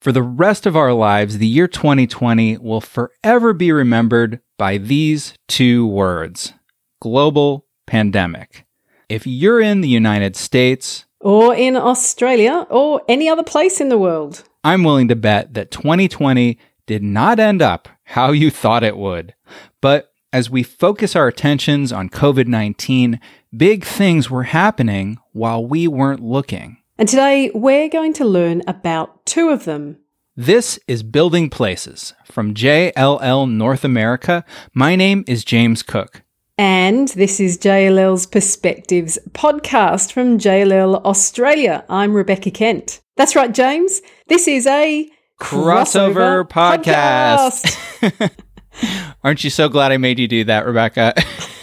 For 0.00 0.12
the 0.12 0.22
rest 0.22 0.64
of 0.64 0.76
our 0.76 0.94
lives, 0.94 1.36
the 1.36 1.46
year 1.46 1.68
2020 1.68 2.56
will 2.56 2.80
forever 2.80 3.52
be 3.52 3.70
remembered 3.70 4.40
by 4.56 4.78
these 4.78 5.34
two 5.46 5.86
words 5.86 6.54
global 7.02 7.66
pandemic. 7.86 8.64
If 9.10 9.26
you're 9.26 9.60
in 9.60 9.82
the 9.82 9.88
United 9.88 10.36
States, 10.36 11.04
or 11.20 11.54
in 11.54 11.76
Australia, 11.76 12.66
or 12.70 13.02
any 13.08 13.28
other 13.28 13.42
place 13.42 13.78
in 13.78 13.90
the 13.90 13.98
world, 13.98 14.44
I'm 14.64 14.84
willing 14.84 15.08
to 15.08 15.16
bet 15.16 15.52
that 15.52 15.70
2020 15.70 16.58
did 16.86 17.02
not 17.02 17.38
end 17.38 17.60
up 17.60 17.88
how 18.04 18.32
you 18.32 18.50
thought 18.50 18.82
it 18.82 18.96
would. 18.96 19.34
But 19.82 20.12
as 20.32 20.48
we 20.48 20.62
focus 20.62 21.14
our 21.14 21.28
attentions 21.28 21.92
on 21.92 22.08
COVID 22.08 22.46
19, 22.46 23.20
big 23.54 23.84
things 23.84 24.30
were 24.30 24.44
happening 24.44 25.18
while 25.32 25.66
we 25.66 25.86
weren't 25.86 26.22
looking. 26.22 26.78
And 27.00 27.08
today 27.08 27.50
we're 27.54 27.88
going 27.88 28.12
to 28.12 28.26
learn 28.26 28.60
about 28.66 29.24
two 29.24 29.48
of 29.48 29.64
them. 29.64 29.96
This 30.36 30.78
is 30.86 31.02
Building 31.02 31.48
Places 31.48 32.12
from 32.26 32.52
JLL 32.52 33.50
North 33.50 33.86
America. 33.86 34.44
My 34.74 34.96
name 34.96 35.24
is 35.26 35.42
James 35.42 35.82
Cook. 35.82 36.20
And 36.58 37.08
this 37.08 37.40
is 37.40 37.56
JLL's 37.56 38.26
Perspectives 38.26 39.18
podcast 39.30 40.12
from 40.12 40.36
JLL 40.36 41.02
Australia. 41.06 41.86
I'm 41.88 42.12
Rebecca 42.12 42.50
Kent. 42.50 43.00
That's 43.16 43.34
right, 43.34 43.54
James. 43.54 44.02
This 44.26 44.46
is 44.46 44.66
a 44.66 45.10
crossover, 45.40 46.44
crossover 46.44 46.48
podcast. 46.50 47.64
podcast. 48.02 49.16
Aren't 49.24 49.42
you 49.42 49.48
so 49.48 49.70
glad 49.70 49.90
I 49.90 49.96
made 49.96 50.18
you 50.18 50.28
do 50.28 50.44
that, 50.44 50.66
Rebecca? 50.66 51.14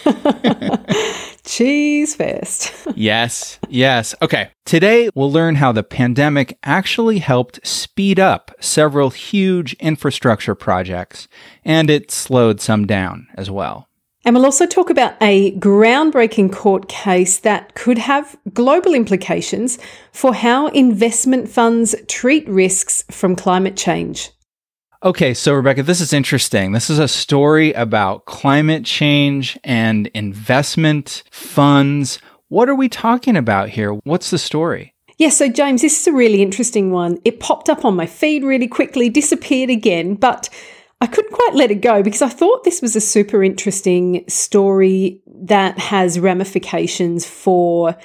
Cheese 1.58 2.14
fest. 2.14 2.72
yes, 2.94 3.58
yes. 3.68 4.14
Okay. 4.22 4.50
Today, 4.64 5.10
we'll 5.16 5.32
learn 5.32 5.56
how 5.56 5.72
the 5.72 5.82
pandemic 5.82 6.56
actually 6.62 7.18
helped 7.18 7.66
speed 7.66 8.20
up 8.20 8.52
several 8.60 9.10
huge 9.10 9.72
infrastructure 9.80 10.54
projects, 10.54 11.26
and 11.64 11.90
it 11.90 12.12
slowed 12.12 12.60
some 12.60 12.86
down 12.86 13.26
as 13.34 13.50
well. 13.50 13.88
And 14.24 14.36
we'll 14.36 14.44
also 14.44 14.66
talk 14.66 14.88
about 14.88 15.14
a 15.20 15.58
groundbreaking 15.58 16.52
court 16.52 16.88
case 16.88 17.40
that 17.40 17.74
could 17.74 17.98
have 17.98 18.36
global 18.52 18.94
implications 18.94 19.80
for 20.12 20.34
how 20.34 20.68
investment 20.68 21.48
funds 21.48 21.96
treat 22.06 22.48
risks 22.48 23.02
from 23.10 23.34
climate 23.34 23.76
change. 23.76 24.30
Okay, 25.04 25.32
so 25.32 25.54
Rebecca, 25.54 25.84
this 25.84 26.00
is 26.00 26.12
interesting. 26.12 26.72
This 26.72 26.90
is 26.90 26.98
a 26.98 27.06
story 27.06 27.72
about 27.74 28.24
climate 28.24 28.84
change 28.84 29.56
and 29.62 30.08
investment 30.08 31.22
funds. 31.30 32.18
What 32.48 32.68
are 32.68 32.74
we 32.74 32.88
talking 32.88 33.36
about 33.36 33.68
here? 33.68 33.92
What's 33.92 34.30
the 34.30 34.38
story? 34.38 34.94
Yeah, 35.16 35.28
so 35.28 35.48
James, 35.48 35.82
this 35.82 36.00
is 36.00 36.06
a 36.08 36.12
really 36.12 36.42
interesting 36.42 36.90
one. 36.90 37.18
It 37.24 37.38
popped 37.38 37.68
up 37.68 37.84
on 37.84 37.94
my 37.94 38.06
feed 38.06 38.42
really 38.42 38.66
quickly, 38.66 39.08
disappeared 39.08 39.70
again, 39.70 40.16
but 40.16 40.48
I 41.00 41.06
couldn't 41.06 41.32
quite 41.32 41.54
let 41.54 41.70
it 41.70 41.80
go 41.80 42.02
because 42.02 42.22
I 42.22 42.28
thought 42.28 42.64
this 42.64 42.82
was 42.82 42.96
a 42.96 43.00
super 43.00 43.44
interesting 43.44 44.24
story 44.26 45.22
that 45.26 45.78
has 45.78 46.18
ramifications 46.18 47.24
for 47.24 47.96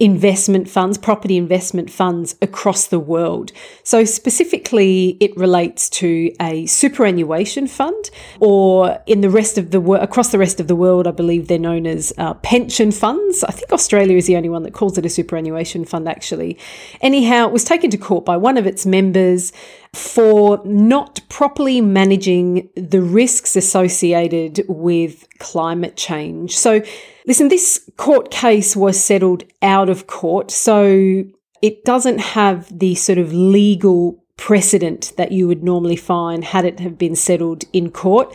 investment 0.00 0.68
funds, 0.68 0.96
property 0.96 1.36
investment 1.36 1.90
funds 1.90 2.36
across 2.40 2.86
the 2.86 3.00
world. 3.00 3.50
So 3.82 4.04
specifically, 4.04 5.16
it 5.20 5.36
relates 5.36 5.90
to 5.90 6.32
a 6.40 6.66
superannuation 6.66 7.66
fund, 7.66 8.10
or 8.38 9.02
in 9.06 9.22
the 9.22 9.30
rest 9.30 9.58
of 9.58 9.72
the 9.72 9.80
world, 9.80 10.04
across 10.04 10.30
the 10.30 10.38
rest 10.38 10.60
of 10.60 10.68
the 10.68 10.76
world, 10.76 11.08
I 11.08 11.10
believe 11.10 11.48
they're 11.48 11.58
known 11.58 11.86
as 11.86 12.12
uh, 12.16 12.34
pension 12.34 12.92
funds. 12.92 13.42
I 13.42 13.50
think 13.50 13.72
Australia 13.72 14.16
is 14.16 14.26
the 14.26 14.36
only 14.36 14.48
one 14.48 14.62
that 14.62 14.72
calls 14.72 14.96
it 14.98 15.04
a 15.04 15.10
superannuation 15.10 15.84
fund, 15.84 16.08
actually. 16.08 16.58
Anyhow, 17.00 17.48
it 17.48 17.52
was 17.52 17.64
taken 17.64 17.90
to 17.90 17.98
court 17.98 18.24
by 18.24 18.36
one 18.36 18.56
of 18.56 18.66
its 18.66 18.86
members 18.86 19.52
for 19.94 20.60
not 20.64 21.20
properly 21.28 21.80
managing 21.80 22.68
the 22.76 23.00
risks 23.00 23.56
associated 23.56 24.64
with 24.68 25.26
climate 25.38 25.96
change. 25.96 26.56
So, 26.56 26.82
listen, 27.26 27.48
this 27.48 27.88
court 27.96 28.30
case 28.30 28.76
was 28.76 29.02
settled 29.02 29.44
out 29.62 29.88
of 29.88 30.06
court. 30.06 30.50
So, 30.50 31.24
it 31.62 31.84
doesn't 31.84 32.18
have 32.18 32.76
the 32.78 32.94
sort 32.94 33.18
of 33.18 33.32
legal 33.32 34.22
precedent 34.36 35.12
that 35.16 35.32
you 35.32 35.48
would 35.48 35.64
normally 35.64 35.96
find 35.96 36.44
had 36.44 36.64
it 36.64 36.80
have 36.80 36.96
been 36.96 37.16
settled 37.16 37.64
in 37.72 37.90
court. 37.90 38.34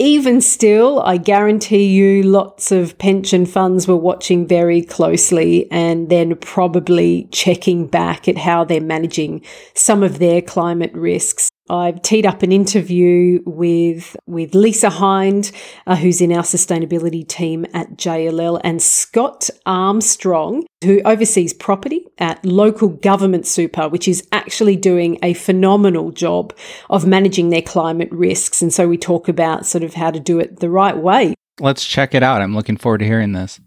Even 0.00 0.40
still, 0.40 1.00
I 1.00 1.16
guarantee 1.16 1.86
you 1.86 2.22
lots 2.22 2.70
of 2.70 2.96
pension 2.98 3.44
funds 3.44 3.88
were 3.88 3.96
watching 3.96 4.46
very 4.46 4.80
closely 4.80 5.68
and 5.72 6.08
then 6.08 6.36
probably 6.36 7.28
checking 7.32 7.88
back 7.88 8.28
at 8.28 8.38
how 8.38 8.62
they're 8.62 8.80
managing 8.80 9.42
some 9.74 10.04
of 10.04 10.20
their 10.20 10.40
climate 10.40 10.94
risks. 10.94 11.50
I've 11.70 12.02
teed 12.02 12.26
up 12.26 12.42
an 12.42 12.52
interview 12.52 13.42
with 13.44 14.16
with 14.26 14.54
Lisa 14.54 14.90
Hinde, 14.90 15.52
uh, 15.86 15.96
who's 15.96 16.20
in 16.20 16.32
our 16.32 16.42
sustainability 16.42 17.26
team 17.26 17.66
at 17.74 17.96
JLL, 17.96 18.60
and 18.64 18.82
Scott 18.82 19.50
Armstrong, 19.66 20.64
who 20.84 21.00
oversees 21.04 21.52
property 21.52 22.06
at 22.18 22.44
local 22.44 22.88
government 22.88 23.46
super, 23.46 23.88
which 23.88 24.08
is 24.08 24.26
actually 24.32 24.76
doing 24.76 25.18
a 25.22 25.34
phenomenal 25.34 26.10
job 26.10 26.54
of 26.90 27.06
managing 27.06 27.50
their 27.50 27.62
climate 27.62 28.10
risks. 28.10 28.62
And 28.62 28.72
so 28.72 28.88
we 28.88 28.96
talk 28.98 29.28
about 29.28 29.66
sort 29.66 29.84
of 29.84 29.94
how 29.94 30.10
to 30.10 30.20
do 30.20 30.38
it 30.38 30.60
the 30.60 30.70
right 30.70 30.96
way. 30.96 31.34
Let's 31.60 31.84
check 31.84 32.14
it 32.14 32.22
out. 32.22 32.40
I'm 32.40 32.54
looking 32.54 32.76
forward 32.76 32.98
to 32.98 33.04
hearing 33.04 33.32
this. 33.32 33.60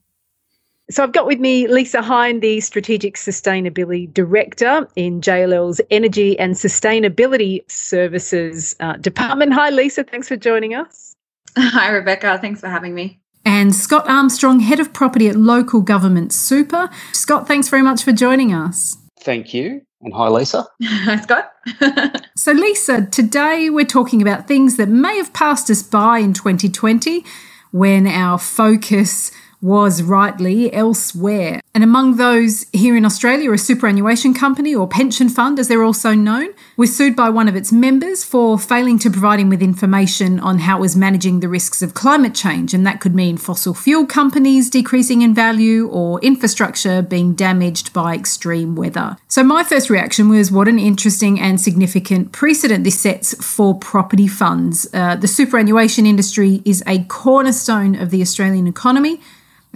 So 0.92 1.04
I've 1.04 1.14
got 1.14 1.26
with 1.26 1.40
me 1.40 1.68
Lisa 1.68 2.02
Hinde, 2.02 2.42
the 2.42 2.60
Strategic 2.60 3.16
Sustainability 3.16 4.14
Director 4.14 4.86
in 4.98 5.22
JLL's 5.22 5.80
Energy 5.90 6.38
and 6.38 6.54
Sustainability 6.54 7.70
Services 7.72 8.76
uh, 8.82 8.98
Department. 8.98 9.54
Hi, 9.54 9.70
Lisa. 9.70 10.04
Thanks 10.04 10.28
for 10.28 10.36
joining 10.36 10.76
us. 10.76 11.16
Hi, 11.58 11.90
Rebecca. 11.90 12.38
Thanks 12.40 12.60
for 12.60 12.68
having 12.68 12.94
me. 12.94 13.22
And 13.46 13.74
Scott 13.74 14.08
Armstrong, 14.10 14.60
Head 14.60 14.82
of 14.82 14.92
Property 14.92 15.30
at 15.30 15.38
Local 15.38 15.80
Government 15.80 16.34
Super. 16.34 16.90
Scott, 17.14 17.48
thanks 17.48 17.70
very 17.70 17.82
much 17.82 18.04
for 18.04 18.12
joining 18.12 18.54
us. 18.54 18.98
Thank 19.22 19.54
you. 19.54 19.82
And 20.02 20.14
hi, 20.14 20.28
Lisa. 20.28 20.68
Hi, 20.84 21.16
Scott. 21.18 21.54
so, 22.36 22.52
Lisa, 22.54 23.06
today 23.06 23.70
we're 23.70 23.86
talking 23.86 24.20
about 24.22 24.48
things 24.48 24.78
that 24.78 24.90
may 24.90 25.16
have 25.18 25.32
passed 25.32 25.70
us 25.70 25.84
by 25.84 26.18
in 26.18 26.34
2020 26.34 27.24
when 27.72 28.08
our 28.08 28.40
focus 28.40 29.32
was 29.62 30.02
rightly 30.02 30.74
elsewhere. 30.74 31.62
And 31.74 31.84
among 31.84 32.18
those 32.18 32.66
here 32.74 32.98
in 32.98 33.06
Australia, 33.06 33.52
a 33.54 33.58
superannuation 33.58 34.34
company 34.34 34.76
or 34.76 34.88
pension 34.88 35.30
fund, 35.30 35.60
as 35.60 35.68
they're 35.68 35.84
also 35.84 36.14
known, 36.14 36.50
was 36.76 36.96
sued 36.96 37.16
by 37.16 37.30
one 37.30 37.48
of 37.48 37.56
its 37.56 37.72
members 37.72 38.24
for 38.24 38.60
failing 38.60 39.00
to 39.00 39.10
provide 39.10 39.40
him 39.40 39.50
with 39.50 39.62
information 39.62 40.40
on 40.40 40.60
how 40.60 40.80
it 40.80 40.82
was 40.82 40.96
managing 40.96 41.40
the 41.40 41.48
risks 41.48 41.82
of 41.82 41.94
climate 41.94 42.34
change. 42.34 42.74
And 42.74 42.86
that 42.86 43.00
could 43.00 43.16
mean 43.16 43.38
fossil 43.38 43.74
fuel 43.74 44.06
companies 44.06 44.70
decreasing 44.70 45.22
in 45.22 45.34
value 45.34 45.88
or 45.88 46.20
infrastructure 46.22 47.02
being 47.02 47.36
damaged 47.36 47.94
by 47.94 48.16
extreme 48.16 48.76
weather. 48.76 49.18
So, 49.28 49.44
my 49.44 49.64
first 49.64 49.90
reaction 49.90 50.28
was 50.28 50.52
what 50.52 50.68
an 50.68 50.80
interesting 50.80 51.40
and 51.40 51.62
significant 51.62 52.32
precedent 52.32 52.84
this 52.84 53.00
sets 53.00 53.34
for 53.44 53.78
property 53.78 54.28
funds. 54.28 54.88
Uh, 54.94 55.16
the 55.16 55.28
superannuation 55.28 56.06
industry 56.06 56.62
is 56.66 56.84
a 56.86 57.04
cornerstone 57.06 57.96
of 57.96 58.10
the 58.10 58.22
Australian 58.22 58.68
economy. 58.68 59.22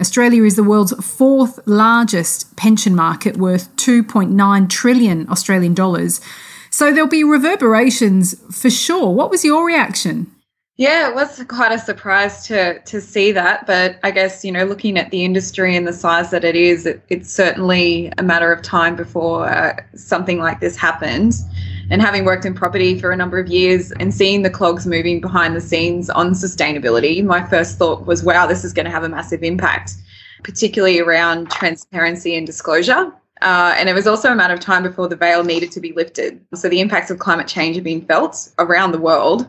Australia 0.00 0.44
is 0.44 0.56
the 0.56 0.62
world's 0.62 0.92
fourth 1.04 1.58
largest 1.66 2.54
pension 2.56 2.94
market, 2.94 3.36
worth 3.36 3.74
2.9 3.76 4.68
trillion 4.68 5.28
Australian 5.28 5.74
dollars. 5.74 6.20
So 6.70 6.92
there'll 6.92 7.08
be 7.08 7.24
reverberations 7.24 8.34
for 8.54 8.68
sure. 8.70 9.14
What 9.14 9.30
was 9.30 9.44
your 9.44 9.64
reaction? 9.66 10.30
Yeah, 10.78 11.08
it 11.08 11.14
was 11.14 11.42
quite 11.48 11.72
a 11.72 11.78
surprise 11.78 12.46
to 12.48 12.78
to 12.80 13.00
see 13.00 13.32
that, 13.32 13.66
but 13.66 13.98
I 14.02 14.10
guess 14.10 14.44
you 14.44 14.52
know, 14.52 14.64
looking 14.66 14.98
at 14.98 15.10
the 15.10 15.24
industry 15.24 15.74
and 15.74 15.86
the 15.88 15.92
size 15.94 16.30
that 16.32 16.44
it 16.44 16.54
is, 16.54 16.84
it, 16.84 17.02
it's 17.08 17.32
certainly 17.32 18.12
a 18.18 18.22
matter 18.22 18.52
of 18.52 18.60
time 18.60 18.94
before 18.94 19.48
uh, 19.48 19.74
something 19.94 20.38
like 20.38 20.60
this 20.60 20.76
happens 20.76 21.46
and 21.90 22.02
having 22.02 22.24
worked 22.24 22.44
in 22.44 22.54
property 22.54 22.98
for 22.98 23.12
a 23.12 23.16
number 23.16 23.38
of 23.38 23.48
years 23.48 23.92
and 23.92 24.12
seeing 24.12 24.42
the 24.42 24.50
clogs 24.50 24.86
moving 24.86 25.20
behind 25.20 25.54
the 25.54 25.60
scenes 25.60 26.10
on 26.10 26.32
sustainability, 26.32 27.24
my 27.24 27.46
first 27.46 27.78
thought 27.78 28.06
was, 28.06 28.24
wow, 28.24 28.46
this 28.46 28.64
is 28.64 28.72
going 28.72 28.86
to 28.86 28.90
have 28.90 29.04
a 29.04 29.08
massive 29.08 29.42
impact, 29.42 29.92
particularly 30.42 31.00
around 31.00 31.50
transparency 31.50 32.36
and 32.36 32.46
disclosure. 32.46 33.12
Uh, 33.42 33.74
and 33.76 33.88
it 33.88 33.94
was 33.94 34.06
also 34.06 34.32
a 34.32 34.34
matter 34.34 34.54
of 34.54 34.60
time 34.60 34.82
before 34.82 35.08
the 35.08 35.16
veil 35.16 35.44
needed 35.44 35.70
to 35.70 35.80
be 35.80 35.92
lifted. 35.92 36.44
So 36.54 36.68
the 36.68 36.80
impacts 36.80 37.10
of 37.10 37.18
climate 37.18 37.46
change 37.46 37.76
are 37.76 37.82
being 37.82 38.04
felt 38.06 38.48
around 38.58 38.92
the 38.92 38.98
world. 38.98 39.46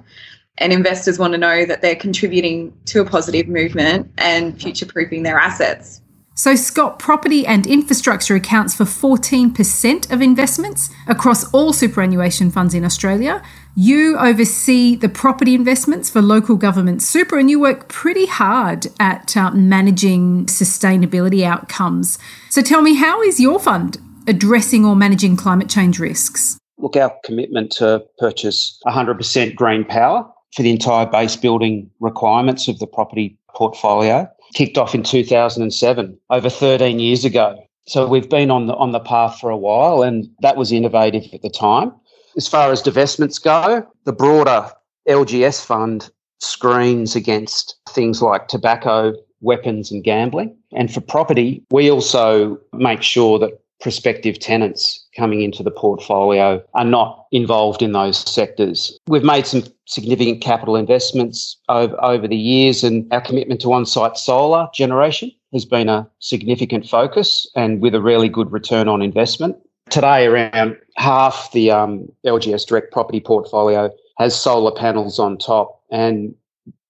And 0.59 0.73
investors 0.73 1.19
want 1.19 1.33
to 1.33 1.38
know 1.38 1.65
that 1.65 1.81
they're 1.81 1.95
contributing 1.95 2.73
to 2.85 3.01
a 3.01 3.06
positive 3.06 3.47
movement 3.47 4.11
and 4.17 4.59
future 4.59 4.88
proofing 4.88 5.23
their 5.23 5.38
assets. 5.38 6.01
So, 6.37 6.53
Scott, 6.55 6.99
property 6.99 7.47
and 7.47 7.65
infrastructure 7.65 8.35
accounts 8.35 8.75
for 8.75 8.83
14% 8.83 10.11
of 10.11 10.21
investments 10.21 10.91
across 11.07 11.51
all 11.51 11.73
superannuation 11.73 12.51
funds 12.51 12.75
in 12.75 12.85
Australia. 12.85 13.41
You 13.75 14.19
oversee 14.19 14.95
the 14.95 15.09
property 15.09 15.55
investments 15.55 16.11
for 16.11 16.21
local 16.21 16.55
government 16.55 17.01
super, 17.01 17.39
and 17.39 17.49
you 17.49 17.59
work 17.59 17.87
pretty 17.87 18.27
hard 18.27 18.85
at 18.99 19.35
uh, 19.35 19.49
managing 19.49 20.45
sustainability 20.45 21.41
outcomes. 21.41 22.19
So, 22.51 22.61
tell 22.61 22.83
me, 22.83 22.93
how 22.93 23.19
is 23.23 23.39
your 23.39 23.59
fund 23.59 23.97
addressing 24.27 24.85
or 24.85 24.95
managing 24.95 25.37
climate 25.37 25.69
change 25.69 25.99
risks? 25.99 26.59
Look, 26.77 26.95
our 26.95 27.15
commitment 27.25 27.71
to 27.77 28.05
purchase 28.19 28.79
100% 28.85 29.55
green 29.55 29.85
power 29.85 30.31
for 30.55 30.61
the 30.61 30.69
entire 30.69 31.07
base 31.07 31.35
building 31.35 31.89
requirements 31.99 32.67
of 32.67 32.77
the 32.77 32.85
property 32.85 33.39
portfolio 33.55 34.29
kicked 34.53 34.77
off 34.77 34.95
in 34.95 35.03
2007, 35.03 36.17
over 36.29 36.49
13 36.49 36.99
years 36.99 37.25
ago. 37.25 37.61
So 37.88 38.07
we've 38.07 38.29
been 38.29 38.51
on 38.51 38.67
the 38.67 38.75
on 38.75 38.91
the 38.91 38.99
path 38.99 39.39
for 39.39 39.49
a 39.49 39.57
while, 39.57 40.03
and 40.03 40.29
that 40.41 40.57
was 40.57 40.71
innovative 40.71 41.25
at 41.33 41.41
the 41.41 41.49
time. 41.49 41.94
As 42.35 42.47
far 42.47 42.71
as 42.71 42.83
divestments 42.83 43.41
go, 43.41 43.88
the 44.03 44.13
broader 44.13 44.69
LGS 45.07 45.65
fund 45.65 46.09
screens 46.39 47.15
against 47.15 47.77
things 47.89 48.21
like 48.21 48.47
tobacco, 48.47 49.13
weapons, 49.41 49.91
and 49.91 50.03
gambling. 50.03 50.55
And 50.73 50.94
for 50.94 51.01
property, 51.01 51.63
we 51.71 51.89
also 51.89 52.59
make 52.73 53.01
sure 53.01 53.39
that 53.39 53.59
prospective 53.79 54.39
tenants 54.39 55.06
coming 55.15 55.41
into 55.41 55.63
the 55.63 55.71
portfolio 55.71 56.63
are 56.74 56.85
not 56.85 57.25
involved 57.31 57.81
in 57.81 57.91
those 57.91 58.18
sectors. 58.29 58.97
We've 59.07 59.24
made 59.24 59.45
some 59.45 59.63
significant 59.85 60.41
capital 60.41 60.75
investments 60.75 61.57
over, 61.69 61.95
over 62.03 62.27
the 62.27 62.38
years, 62.38 62.83
and 62.83 63.12
our 63.13 63.21
commitment 63.21 63.62
to 63.62 63.74
on 63.74 63.85
site 63.85 64.18
solar 64.18 64.68
generation 64.74 65.31
has 65.53 65.65
been 65.65 65.89
a 65.89 66.09
significant 66.19 66.88
focus 66.88 67.47
and 67.56 67.81
with 67.81 67.95
a 67.95 68.01
really 68.01 68.29
good 68.29 68.51
return 68.51 68.88
on 68.88 69.01
investment. 69.01 69.56
Today, 69.89 70.25
around 70.25 70.77
half 70.97 71.51
the 71.53 71.71
um, 71.71 72.12
LGS 72.25 72.68
direct 72.68 72.91
property 72.91 73.21
portfolio 73.21 73.89
has 74.18 74.38
solar 74.38 74.71
panels 74.71 75.19
on 75.19 75.38
top, 75.38 75.81
and 75.91 76.35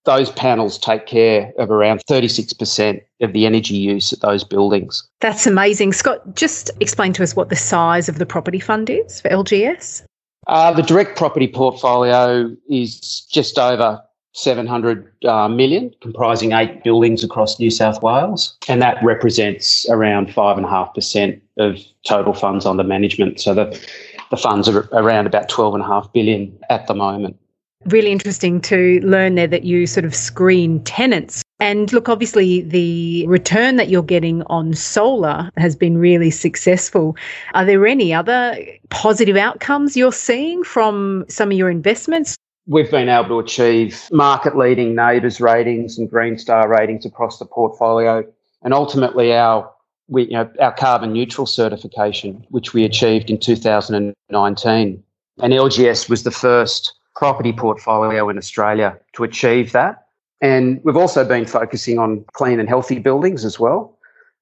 those 0.07 0.31
panels 0.31 0.80
take 0.80 1.06
care 1.06 1.54
of 1.59 1.69
around 1.69 2.01
36% 2.09 3.01
of 3.21 3.33
the 3.33 3.45
energy 3.45 3.75
use 3.75 4.13
at 4.13 4.21
those 4.21 4.44
buildings. 4.44 5.07
That's 5.19 5.45
amazing. 5.45 5.94
Scott, 5.94 6.33
just 6.33 6.71
explain 6.80 7.13
to 7.13 7.24
us 7.24 7.36
what 7.36 7.50
the 7.50 7.56
size 7.56 8.09
of 8.09 8.18
the 8.18 8.25
property 8.25 8.59
fund 8.59 8.89
is 8.89 9.21
for 9.21 9.30
LGS. 9.30 10.04
Uh, 10.48 10.71
the 10.71 10.81
direct 10.81 11.18
property 11.18 11.48
portfolio 11.48 12.56
is 12.69 13.21
just 13.30 13.59
over 13.59 14.01
700 14.31 15.12
uh, 15.25 15.50
million, 15.50 15.94
comprising 16.01 16.54
eight 16.54 16.86
buildings 16.86 17.24
across 17.24 17.59
New 17.59 17.69
South 17.69 18.01
Wales, 18.01 18.56
and 18.69 18.81
that 18.81 19.04
represents 19.04 19.86
around 19.89 20.30
5.5% 20.30 21.42
of 21.57 21.80
total 22.07 22.33
funds 22.33 22.65
under 22.65 22.83
management. 22.83 23.42
So 23.42 23.54
the, 23.54 23.88
the 24.31 24.38
funds 24.38 24.69
are 24.69 24.88
around 24.94 25.27
about 25.27 25.50
12.5 25.50 26.13
billion 26.13 26.57
at 26.69 26.88
the 26.88 26.94
moment 26.94 27.38
really 27.85 28.12
interesting 28.12 28.62
to 28.62 29.00
learn 29.01 29.35
there 29.35 29.47
that 29.47 29.63
you 29.63 29.88
sort 29.88 30.06
of 30.06 30.15
screen 30.15 30.83
tenants. 30.83 31.44
And 31.59 31.91
look, 31.91 32.09
obviously, 32.09 32.62
the 32.62 33.25
return 33.27 33.77
that 33.77 33.89
you're 33.89 34.03
getting 34.03 34.44
on 34.44 34.74
solar 34.74 35.50
has 35.57 35.75
been 35.75 35.97
really 35.97 36.29
successful. 36.29 37.15
Are 37.53 37.65
there 37.65 37.88
any 37.88 38.13
other 38.13 38.57
positive 38.89 39.38
outcomes 39.38 39.97
you're 39.97 40.12
seeing 40.12 40.63
from 40.63 41.25
some 41.29 41.51
of 41.51 41.57
your 41.57 41.69
investments? 41.69 42.35
We've 42.68 42.91
been 42.91 43.09
able 43.09 43.29
to 43.29 43.39
achieve 43.39 44.07
market 44.12 44.57
leading 44.57 44.94
NABERS 44.94 45.39
ratings 45.39 45.97
and 45.97 46.09
Green 46.09 46.38
Star 46.38 46.68
ratings 46.68 47.06
across 47.06 47.39
the 47.39 47.45
portfolio. 47.45 48.25
And 48.62 48.73
ultimately, 48.73 49.33
our 49.33 49.71
we, 50.09 50.23
you 50.23 50.31
know, 50.31 50.50
our 50.59 50.73
carbon 50.73 51.13
neutral 51.13 51.45
certification, 51.45 52.45
which 52.50 52.73
we 52.73 52.85
achieved 52.85 53.30
in 53.30 53.39
2019. 53.39 55.03
And 55.39 55.53
LGS 55.53 56.09
was 56.09 56.23
the 56.23 56.31
first 56.31 56.96
property 57.18 57.52
portfolio 57.52 58.30
in 58.30 58.38
Australia 58.38 58.98
to 59.14 59.24
achieve 59.24 59.72
that. 59.72 60.06
And 60.40 60.80
we've 60.84 60.96
also 60.96 61.28
been 61.28 61.46
focusing 61.46 61.98
on 61.98 62.24
clean 62.34 62.60
and 62.60 62.69
healthy 62.69 63.00
buildings 63.00 63.44
as 63.44 63.60
well. 63.60 63.98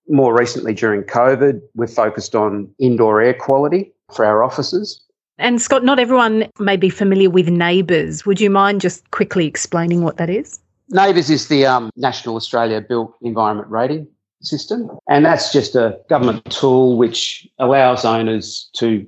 More 0.10 0.38
recently, 0.38 0.74
during 0.74 1.04
COVID, 1.04 1.62
we've 1.74 1.89
focused 1.89 2.36
on 2.36 2.69
indoor 2.77 3.22
air 3.22 3.33
quality 3.33 3.94
for 4.13 4.25
our 4.25 4.44
offices. 4.44 5.01
And 5.38 5.62
Scott, 5.62 5.83
not 5.83 6.00
everyone 6.00 6.48
may 6.60 6.75
be 6.75 6.89
familiar 6.89 7.30
with 7.30 7.48
NABERS. 7.48 8.25
Would 8.25 8.42
you 8.42 8.50
mind 8.50 8.81
just 8.81 9.10
quickly 9.12 9.48
explaining 9.48 10.04
what 10.04 10.18
that 10.18 10.30
is? 10.30 10.60
NABERS 10.92 11.30
is 11.30 11.48
the 11.48 11.66
um, 11.66 11.89
National 11.95 12.36
Australia 12.36 12.81
Built 12.81 13.16
Environment 13.22 13.69
Rating 13.69 14.07
System, 14.42 14.92
and 15.10 15.25
that's 15.25 15.51
just 15.51 15.75
a 15.75 15.98
government 16.10 16.45
tool 16.51 16.98
which 16.98 17.48
allows 17.57 18.06
owners 18.06 18.69
to 18.74 19.06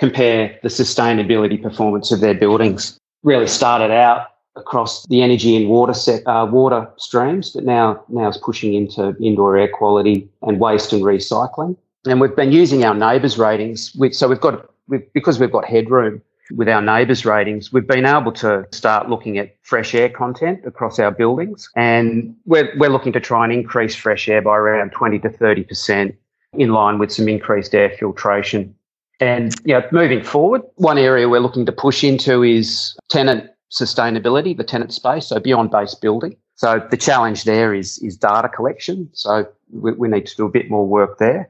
compare 0.00 0.58
the 0.62 0.68
sustainability 0.68 1.62
performance 1.62 2.10
of 2.10 2.20
their 2.20 2.34
buildings 2.34 2.98
really 3.22 3.46
started 3.46 3.90
out 3.90 4.28
across 4.56 5.06
the 5.06 5.22
energy 5.22 5.56
and 5.56 5.68
water 5.68 5.94
set, 5.94 6.26
uh, 6.26 6.46
water 6.50 6.88
streams, 6.96 7.50
but 7.50 7.64
now 7.64 8.02
now 8.08 8.28
is 8.28 8.36
pushing 8.36 8.74
into 8.74 9.16
indoor 9.20 9.56
air 9.56 9.68
quality 9.68 10.28
and 10.42 10.60
waste 10.60 10.92
and 10.92 11.02
recycling. 11.02 11.76
And 12.06 12.20
we've 12.20 12.34
been 12.34 12.52
using 12.52 12.84
our 12.84 12.94
NABERS 12.94 13.38
ratings, 13.38 13.94
which, 13.94 14.14
so 14.14 14.28
we've 14.28 14.40
got 14.40 14.70
we've, 14.88 15.12
because 15.12 15.38
we've 15.38 15.52
got 15.52 15.64
headroom 15.64 16.22
with 16.56 16.68
our 16.68 16.82
NABERS 16.82 17.24
ratings, 17.24 17.72
we've 17.72 17.86
been 17.86 18.06
able 18.06 18.32
to 18.32 18.66
start 18.72 19.08
looking 19.08 19.38
at 19.38 19.54
fresh 19.62 19.94
air 19.94 20.08
content 20.08 20.60
across 20.66 20.98
our 20.98 21.12
buildings, 21.12 21.70
and 21.76 22.34
we're 22.46 22.72
we're 22.76 22.90
looking 22.90 23.12
to 23.12 23.20
try 23.20 23.44
and 23.44 23.52
increase 23.52 23.94
fresh 23.94 24.28
air 24.28 24.42
by 24.42 24.56
around 24.56 24.90
twenty 24.90 25.18
to 25.20 25.28
thirty 25.28 25.62
percent, 25.62 26.16
in 26.54 26.72
line 26.72 26.98
with 26.98 27.12
some 27.12 27.28
increased 27.28 27.74
air 27.74 27.90
filtration 27.90 28.74
and 29.20 29.54
you 29.64 29.74
know, 29.74 29.86
moving 29.92 30.24
forward, 30.24 30.62
one 30.76 30.98
area 30.98 31.28
we're 31.28 31.40
looking 31.40 31.66
to 31.66 31.72
push 31.72 32.02
into 32.02 32.42
is 32.42 32.96
tenant 33.10 33.50
sustainability, 33.70 34.56
the 34.56 34.64
tenant 34.64 34.92
space, 34.92 35.26
so 35.26 35.38
beyond 35.38 35.70
base 35.70 35.94
building. 35.94 36.36
So 36.56 36.86
the 36.90 36.96
challenge 36.96 37.44
there 37.44 37.72
is 37.72 37.98
is 37.98 38.16
data 38.16 38.48
collection. 38.48 39.08
So 39.12 39.46
we, 39.72 39.92
we 39.92 40.08
need 40.08 40.26
to 40.26 40.36
do 40.36 40.46
a 40.46 40.50
bit 40.50 40.70
more 40.70 40.86
work 40.86 41.18
there. 41.18 41.48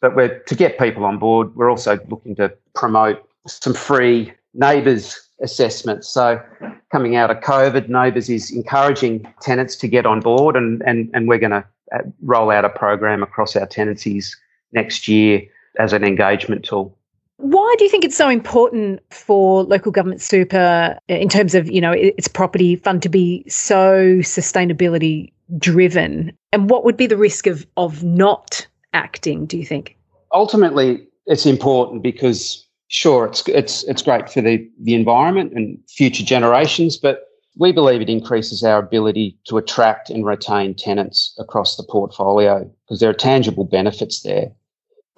But 0.00 0.14
we're 0.14 0.38
to 0.38 0.54
get 0.54 0.78
people 0.78 1.04
on 1.04 1.18
board, 1.18 1.54
we're 1.56 1.70
also 1.70 1.98
looking 2.08 2.36
to 2.36 2.52
promote 2.74 3.22
some 3.46 3.74
free 3.74 4.32
NABERS 4.56 5.16
assessments. 5.42 6.08
So 6.08 6.40
coming 6.90 7.16
out 7.16 7.30
of 7.30 7.38
COVID, 7.38 7.88
NABERS 7.88 8.30
is 8.30 8.50
encouraging 8.50 9.26
tenants 9.42 9.76
to 9.76 9.88
get 9.88 10.06
on 10.06 10.20
board, 10.20 10.56
and 10.56 10.82
and 10.86 11.10
and 11.14 11.28
we're 11.28 11.38
going 11.38 11.50
to 11.50 11.64
uh, 11.94 11.98
roll 12.22 12.50
out 12.50 12.64
a 12.64 12.68
program 12.68 13.22
across 13.22 13.56
our 13.56 13.66
tenancies 13.66 14.36
next 14.72 15.08
year 15.08 15.42
as 15.78 15.92
an 15.92 16.04
engagement 16.04 16.64
tool. 16.64 16.97
Why 17.38 17.74
do 17.78 17.84
you 17.84 17.90
think 17.90 18.04
it's 18.04 18.16
so 18.16 18.28
important 18.28 19.00
for 19.10 19.62
local 19.62 19.92
government 19.92 20.20
super 20.20 20.98
in 21.08 21.28
terms 21.28 21.54
of, 21.54 21.70
you 21.70 21.80
know, 21.80 21.92
its 21.92 22.28
property 22.28 22.76
fund 22.76 23.02
to 23.02 23.08
be 23.08 23.44
so 23.48 24.18
sustainability 24.18 25.32
driven? 25.56 26.36
And 26.52 26.68
what 26.68 26.84
would 26.84 26.96
be 26.96 27.06
the 27.06 27.16
risk 27.16 27.46
of 27.46 27.66
of 27.76 28.02
not 28.02 28.66
acting, 28.92 29.46
do 29.46 29.56
you 29.56 29.64
think? 29.64 29.96
Ultimately, 30.32 31.06
it's 31.26 31.46
important 31.46 32.02
because 32.02 32.66
sure, 32.88 33.26
it's 33.26 33.46
it's 33.48 33.84
it's 33.84 34.02
great 34.02 34.28
for 34.28 34.40
the, 34.40 34.68
the 34.82 34.94
environment 34.94 35.52
and 35.54 35.78
future 35.88 36.24
generations, 36.24 36.96
but 36.96 37.28
we 37.56 37.72
believe 37.72 38.00
it 38.00 38.08
increases 38.08 38.62
our 38.62 38.78
ability 38.78 39.36
to 39.44 39.58
attract 39.58 40.10
and 40.10 40.24
retain 40.24 40.74
tenants 40.74 41.34
across 41.38 41.76
the 41.76 41.82
portfolio 41.82 42.68
because 42.84 43.00
there 43.00 43.10
are 43.10 43.14
tangible 43.14 43.64
benefits 43.64 44.22
there. 44.22 44.50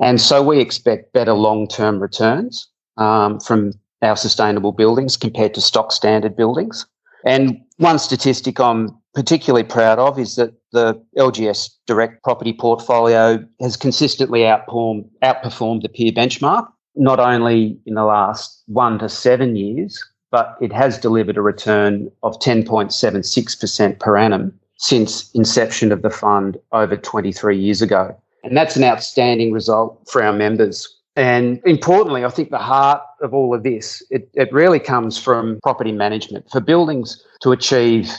And 0.00 0.20
so 0.20 0.42
we 0.42 0.60
expect 0.60 1.12
better 1.12 1.34
long 1.34 1.68
term 1.68 2.00
returns 2.00 2.68
um, 2.96 3.38
from 3.40 3.72
our 4.02 4.16
sustainable 4.16 4.72
buildings 4.72 5.16
compared 5.16 5.54
to 5.54 5.60
stock 5.60 5.92
standard 5.92 6.36
buildings. 6.36 6.86
And 7.24 7.60
one 7.76 7.98
statistic 7.98 8.58
I'm 8.58 8.96
particularly 9.14 9.64
proud 9.64 9.98
of 9.98 10.18
is 10.18 10.36
that 10.36 10.54
the 10.72 11.00
LGS 11.18 11.70
direct 11.86 12.22
property 12.22 12.52
portfolio 12.52 13.44
has 13.60 13.76
consistently 13.76 14.40
outperformed, 14.40 15.08
outperformed 15.22 15.82
the 15.82 15.88
peer 15.88 16.12
benchmark, 16.12 16.66
not 16.94 17.20
only 17.20 17.78
in 17.84 17.94
the 17.94 18.04
last 18.04 18.62
one 18.66 18.98
to 19.00 19.08
seven 19.08 19.56
years, 19.56 20.02
but 20.30 20.56
it 20.60 20.72
has 20.72 20.98
delivered 20.98 21.36
a 21.36 21.42
return 21.42 22.10
of 22.22 22.38
10.76% 22.38 23.98
per 23.98 24.16
annum 24.16 24.58
since 24.76 25.30
inception 25.32 25.92
of 25.92 26.02
the 26.02 26.10
fund 26.10 26.56
over 26.72 26.96
23 26.96 27.58
years 27.58 27.82
ago. 27.82 28.16
And 28.42 28.56
that's 28.56 28.76
an 28.76 28.84
outstanding 28.84 29.52
result 29.52 30.00
for 30.10 30.22
our 30.22 30.32
members. 30.32 30.88
And 31.16 31.60
importantly, 31.66 32.24
I 32.24 32.30
think 32.30 32.50
the 32.50 32.58
heart 32.58 33.02
of 33.20 33.34
all 33.34 33.54
of 33.54 33.62
this, 33.62 34.02
it, 34.10 34.30
it 34.34 34.52
really 34.52 34.78
comes 34.78 35.18
from 35.18 35.58
property 35.62 35.92
management. 35.92 36.48
For 36.50 36.60
buildings 36.60 37.22
to 37.42 37.52
achieve 37.52 38.10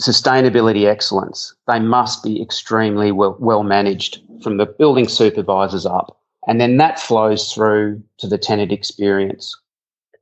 sustainability 0.00 0.86
excellence, 0.86 1.54
they 1.66 1.80
must 1.80 2.22
be 2.22 2.40
extremely 2.40 3.10
well, 3.10 3.36
well 3.40 3.64
managed 3.64 4.20
from 4.42 4.58
the 4.58 4.66
building 4.66 5.08
supervisors 5.08 5.86
up. 5.86 6.20
And 6.46 6.60
then 6.60 6.76
that 6.76 7.00
flows 7.00 7.52
through 7.52 8.02
to 8.18 8.26
the 8.26 8.38
tenant 8.38 8.72
experience. 8.72 9.56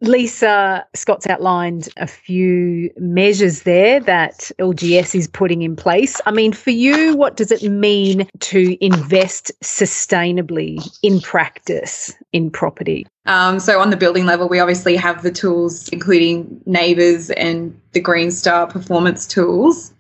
Lisa 0.00 0.84
Scott's 0.94 1.26
outlined 1.26 1.88
a 1.96 2.06
few 2.06 2.90
measures 2.98 3.62
there 3.62 4.00
that 4.00 4.50
LGS 4.58 5.14
is 5.14 5.26
putting 5.26 5.62
in 5.62 5.74
place. 5.74 6.20
I 6.26 6.32
mean, 6.32 6.52
for 6.52 6.70
you, 6.70 7.16
what 7.16 7.36
does 7.36 7.50
it 7.50 7.62
mean 7.62 8.28
to 8.40 8.84
invest 8.84 9.52
sustainably 9.62 10.86
in 11.02 11.20
practice 11.20 12.12
in 12.32 12.50
property? 12.50 13.06
Um, 13.24 13.58
so, 13.58 13.80
on 13.80 13.90
the 13.90 13.96
building 13.96 14.26
level, 14.26 14.48
we 14.48 14.60
obviously 14.60 14.96
have 14.96 15.22
the 15.22 15.32
tools, 15.32 15.88
including 15.88 16.60
NABERS 16.66 17.32
and 17.36 17.78
the 17.92 18.00
Green 18.00 18.30
Star 18.30 18.66
performance 18.66 19.26
tools. 19.26 19.92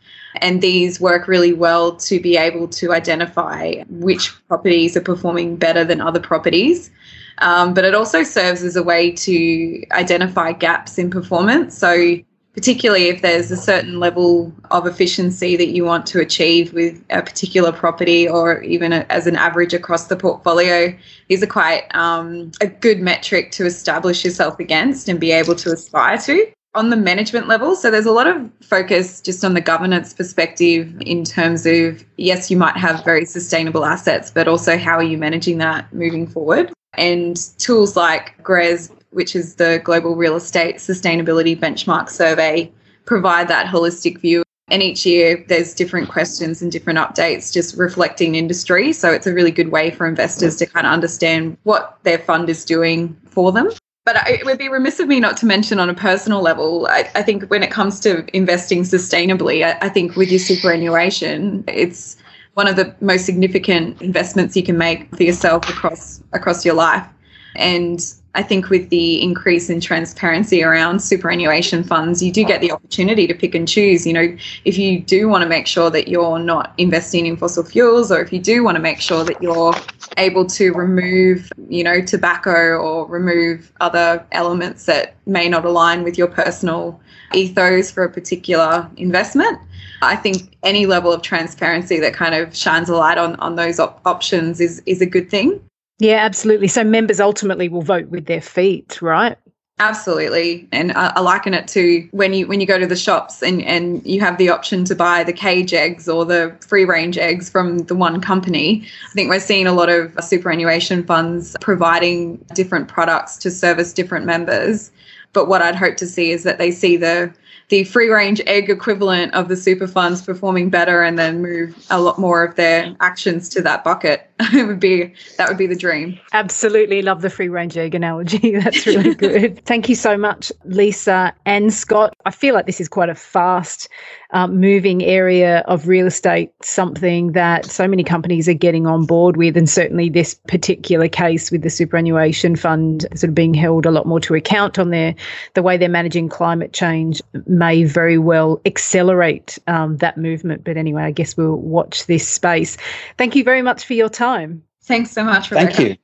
And 0.42 0.60
these 0.60 1.00
work 1.00 1.28
really 1.28 1.54
well 1.54 1.96
to 1.96 2.20
be 2.20 2.36
able 2.36 2.68
to 2.68 2.92
identify 2.92 3.82
which 3.88 4.32
properties 4.48 4.94
are 4.94 5.00
performing 5.00 5.56
better 5.56 5.82
than 5.82 6.02
other 6.02 6.20
properties. 6.20 6.90
Um, 7.38 7.74
but 7.74 7.84
it 7.84 7.94
also 7.94 8.22
serves 8.22 8.62
as 8.62 8.76
a 8.76 8.82
way 8.82 9.10
to 9.12 9.82
identify 9.92 10.52
gaps 10.52 10.98
in 10.98 11.10
performance. 11.10 11.76
So, 11.76 12.18
particularly 12.54 13.08
if 13.08 13.20
there's 13.20 13.50
a 13.50 13.56
certain 13.56 14.00
level 14.00 14.50
of 14.70 14.86
efficiency 14.86 15.56
that 15.56 15.68
you 15.68 15.84
want 15.84 16.06
to 16.06 16.20
achieve 16.20 16.72
with 16.72 17.04
a 17.10 17.20
particular 17.20 17.70
property 17.70 18.26
or 18.26 18.62
even 18.62 18.94
a, 18.94 19.04
as 19.10 19.26
an 19.26 19.36
average 19.36 19.74
across 19.74 20.06
the 20.06 20.16
portfolio, 20.16 20.96
these 21.28 21.42
are 21.42 21.46
quite 21.46 21.82
um, 21.94 22.50
a 22.62 22.66
good 22.66 23.00
metric 23.00 23.52
to 23.52 23.66
establish 23.66 24.24
yourself 24.24 24.58
against 24.58 25.06
and 25.06 25.20
be 25.20 25.32
able 25.32 25.54
to 25.54 25.70
aspire 25.70 26.16
to 26.16 26.50
on 26.74 26.90
the 26.90 26.96
management 26.96 27.48
level. 27.48 27.74
So 27.74 27.90
there's 27.90 28.06
a 28.06 28.12
lot 28.12 28.26
of 28.26 28.50
focus 28.62 29.20
just 29.20 29.44
on 29.44 29.54
the 29.54 29.60
governance 29.60 30.12
perspective 30.12 30.94
in 31.00 31.24
terms 31.24 31.66
of, 31.66 32.04
yes, 32.16 32.50
you 32.50 32.56
might 32.56 32.76
have 32.76 33.04
very 33.04 33.24
sustainable 33.24 33.84
assets, 33.84 34.30
but 34.30 34.46
also 34.46 34.76
how 34.76 34.96
are 34.96 35.02
you 35.02 35.18
managing 35.18 35.58
that 35.58 35.92
moving 35.92 36.26
forward? 36.26 36.72
And 36.96 37.36
tools 37.58 37.96
like 37.96 38.40
GRESB, 38.42 38.90
which 39.10 39.34
is 39.34 39.56
the 39.56 39.80
Global 39.84 40.16
Real 40.16 40.36
Estate 40.36 40.76
Sustainability 40.76 41.58
Benchmark 41.58 42.10
Survey, 42.10 42.70
provide 43.04 43.48
that 43.48 43.66
holistic 43.66 44.20
view. 44.20 44.42
And 44.68 44.82
each 44.82 45.06
year 45.06 45.44
there's 45.48 45.74
different 45.74 46.08
questions 46.08 46.60
and 46.60 46.72
different 46.72 46.98
updates 46.98 47.52
just 47.52 47.76
reflecting 47.76 48.34
industry. 48.34 48.92
So 48.92 49.12
it's 49.12 49.26
a 49.26 49.32
really 49.32 49.52
good 49.52 49.70
way 49.70 49.90
for 49.90 50.06
investors 50.06 50.56
to 50.56 50.66
kind 50.66 50.86
of 50.86 50.92
understand 50.92 51.56
what 51.62 51.98
their 52.02 52.18
fund 52.18 52.50
is 52.50 52.64
doing 52.64 53.16
for 53.26 53.52
them 53.52 53.70
but 54.06 54.16
it 54.28 54.46
would 54.46 54.56
be 54.56 54.68
remiss 54.68 55.00
of 55.00 55.08
me 55.08 55.18
not 55.18 55.36
to 55.36 55.46
mention 55.46 55.80
on 55.80 55.90
a 55.90 55.94
personal 55.94 56.40
level. 56.40 56.86
I, 56.88 57.10
I 57.16 57.22
think 57.22 57.50
when 57.50 57.64
it 57.64 57.72
comes 57.72 57.98
to 58.00 58.24
investing 58.34 58.84
sustainably, 58.84 59.66
I, 59.66 59.76
I, 59.84 59.88
think 59.88 60.14
with 60.14 60.30
your 60.30 60.38
superannuation, 60.38 61.64
it's 61.66 62.16
one 62.56 62.66
of 62.66 62.76
the 62.76 62.94
most 63.02 63.26
significant 63.26 64.00
investments 64.00 64.56
you 64.56 64.62
can 64.62 64.78
make 64.78 65.14
for 65.14 65.22
yourself 65.22 65.68
across 65.68 66.22
across 66.32 66.64
your 66.64 66.74
life. 66.74 67.06
And 67.54 68.00
I 68.34 68.42
think 68.42 68.70
with 68.70 68.88
the 68.88 69.22
increase 69.22 69.68
in 69.68 69.78
transparency 69.78 70.62
around 70.62 71.00
superannuation 71.00 71.84
funds, 71.84 72.22
you 72.22 72.32
do 72.32 72.44
get 72.44 72.62
the 72.62 72.72
opportunity 72.72 73.26
to 73.26 73.34
pick 73.34 73.54
and 73.54 73.68
choose. 73.68 74.06
You 74.06 74.12
know, 74.14 74.36
if 74.64 74.78
you 74.78 75.00
do 75.00 75.28
want 75.28 75.42
to 75.42 75.48
make 75.48 75.66
sure 75.66 75.90
that 75.90 76.08
you're 76.08 76.38
not 76.38 76.72
investing 76.78 77.26
in 77.26 77.36
fossil 77.36 77.62
fuels, 77.62 78.10
or 78.10 78.20
if 78.20 78.32
you 78.32 78.40
do 78.40 78.64
want 78.64 78.76
to 78.76 78.82
make 78.82 79.02
sure 79.02 79.22
that 79.24 79.42
you're 79.42 79.74
able 80.16 80.46
to 80.46 80.72
remove, 80.72 81.50
you 81.68 81.84
know, 81.84 82.00
tobacco 82.00 82.78
or 82.78 83.06
remove 83.06 83.70
other 83.80 84.24
elements 84.32 84.86
that 84.86 85.14
may 85.26 85.46
not 85.46 85.66
align 85.66 86.02
with 86.02 86.16
your 86.16 86.28
personal 86.28 86.98
ethos 87.34 87.90
for 87.90 88.04
a 88.04 88.10
particular 88.10 88.88
investment. 88.96 89.58
I 90.02 90.16
think 90.16 90.56
any 90.62 90.86
level 90.86 91.12
of 91.12 91.22
transparency 91.22 92.00
that 92.00 92.14
kind 92.14 92.34
of 92.34 92.56
shines 92.56 92.88
a 92.88 92.96
light 92.96 93.18
on, 93.18 93.36
on 93.36 93.56
those 93.56 93.78
op- 93.78 94.00
options 94.04 94.60
is, 94.60 94.82
is 94.86 95.00
a 95.00 95.06
good 95.06 95.30
thing. 95.30 95.60
Yeah, 95.98 96.16
absolutely. 96.16 96.68
So 96.68 96.84
members 96.84 97.20
ultimately 97.20 97.68
will 97.68 97.82
vote 97.82 98.08
with 98.08 98.26
their 98.26 98.42
feet, 98.42 99.00
right? 99.00 99.38
Absolutely, 99.78 100.66
and 100.72 100.92
I, 100.92 101.12
I, 101.16 101.20
liken 101.20 101.52
it 101.52 101.68
to 101.68 102.08
when 102.12 102.32
you 102.32 102.46
when 102.46 102.62
you 102.62 102.66
go 102.66 102.78
to 102.78 102.86
the 102.86 102.96
shops 102.96 103.42
and 103.42 103.60
and 103.62 104.04
you 104.06 104.20
have 104.20 104.38
the 104.38 104.48
option 104.48 104.86
to 104.86 104.94
buy 104.94 105.22
the 105.22 105.34
cage 105.34 105.74
eggs 105.74 106.08
or 106.08 106.24
the 106.24 106.56
free 106.66 106.86
range 106.86 107.18
eggs 107.18 107.50
from 107.50 107.80
the 107.80 107.94
one 107.94 108.22
company. 108.22 108.86
I 109.06 109.12
think 109.12 109.28
we're 109.28 109.38
seeing 109.38 109.66
a 109.66 109.74
lot 109.74 109.90
of 109.90 110.16
superannuation 110.24 111.04
funds 111.04 111.58
providing 111.60 112.38
different 112.54 112.88
products 112.88 113.36
to 113.38 113.50
service 113.50 113.92
different 113.92 114.24
members. 114.24 114.90
But 115.36 115.48
what 115.48 115.60
I'd 115.60 115.76
hope 115.76 115.98
to 115.98 116.06
see 116.06 116.30
is 116.30 116.44
that 116.44 116.56
they 116.56 116.70
see 116.70 116.96
the 116.96 117.30
the 117.68 117.84
free 117.84 118.08
range 118.08 118.40
egg 118.46 118.70
equivalent 118.70 119.34
of 119.34 119.48
the 119.48 119.56
super 119.56 119.88
funds 119.88 120.22
performing 120.22 120.70
better 120.70 121.02
and 121.02 121.18
then 121.18 121.42
move 121.42 121.76
a 121.90 122.00
lot 122.00 122.18
more 122.18 122.44
of 122.44 122.54
their 122.54 122.94
actions 123.00 123.48
to 123.50 123.62
that 123.62 123.84
bucket. 123.84 124.22
It 124.52 124.66
would 124.66 124.80
be 124.80 125.14
that 125.38 125.48
would 125.48 125.56
be 125.56 125.66
the 125.66 125.76
dream. 125.76 126.18
Absolutely 126.32 127.00
love 127.02 127.22
the 127.22 127.30
free 127.30 127.48
range 127.48 127.76
egg 127.76 127.94
analogy. 127.94 128.52
That's 128.60 128.86
really 128.86 129.14
good. 129.26 129.64
Thank 129.64 129.88
you 129.88 129.94
so 129.94 130.16
much 130.16 130.52
lisa 130.64 131.34
and 131.46 131.72
scott. 131.72 132.14
I 132.26 132.30
feel 132.30 132.54
like 132.54 132.66
this 132.66 132.80
is 132.80 132.88
quite 132.88 133.08
a 133.08 133.14
fast 133.14 133.88
um, 134.30 134.60
moving 134.60 135.02
area 135.02 135.60
of 135.66 135.88
real 135.88 136.06
estate 136.06 136.52
something 136.60 137.32
that 137.32 137.64
so 137.64 137.88
many 137.88 138.04
companies 138.04 138.48
are 138.48 138.54
getting 138.54 138.86
on 138.86 139.06
board 139.06 139.36
with. 139.36 139.56
And 139.56 139.68
certainly 139.68 140.10
this 140.10 140.34
particular 140.46 141.08
case 141.08 141.50
with 141.50 141.62
the 141.62 141.70
superannuation 141.70 142.56
fund 142.56 143.06
sort 143.14 143.30
of 143.30 143.34
being 143.34 143.54
held 143.54 143.86
a 143.86 143.90
lot 143.90 144.06
more 144.06 144.20
to 144.20 144.34
account 144.34 144.78
on 144.78 144.90
their 144.90 145.14
the 145.54 145.62
way 145.62 145.76
they're 145.76 145.88
managing 145.88 146.28
climate 146.28 146.72
change 146.72 147.22
may 147.46 147.84
very 147.84 148.18
well 148.18 148.60
accelerate 148.64 149.58
um, 149.66 149.96
that 149.98 150.16
movement. 150.16 150.64
But 150.64 150.76
anyway, 150.76 151.02
I 151.02 151.10
guess 151.10 151.36
we'll 151.36 151.56
watch 151.56 152.06
this 152.06 152.28
space. 152.28 152.76
Thank 153.18 153.36
you 153.36 153.44
very 153.44 153.62
much 153.62 153.84
for 153.84 153.94
your 153.94 154.08
time. 154.08 154.62
Thanks 154.82 155.10
so 155.10 155.24
much, 155.24 155.50
Rebecca. 155.50 155.74
Thank 155.74 155.88
you. 155.88 155.96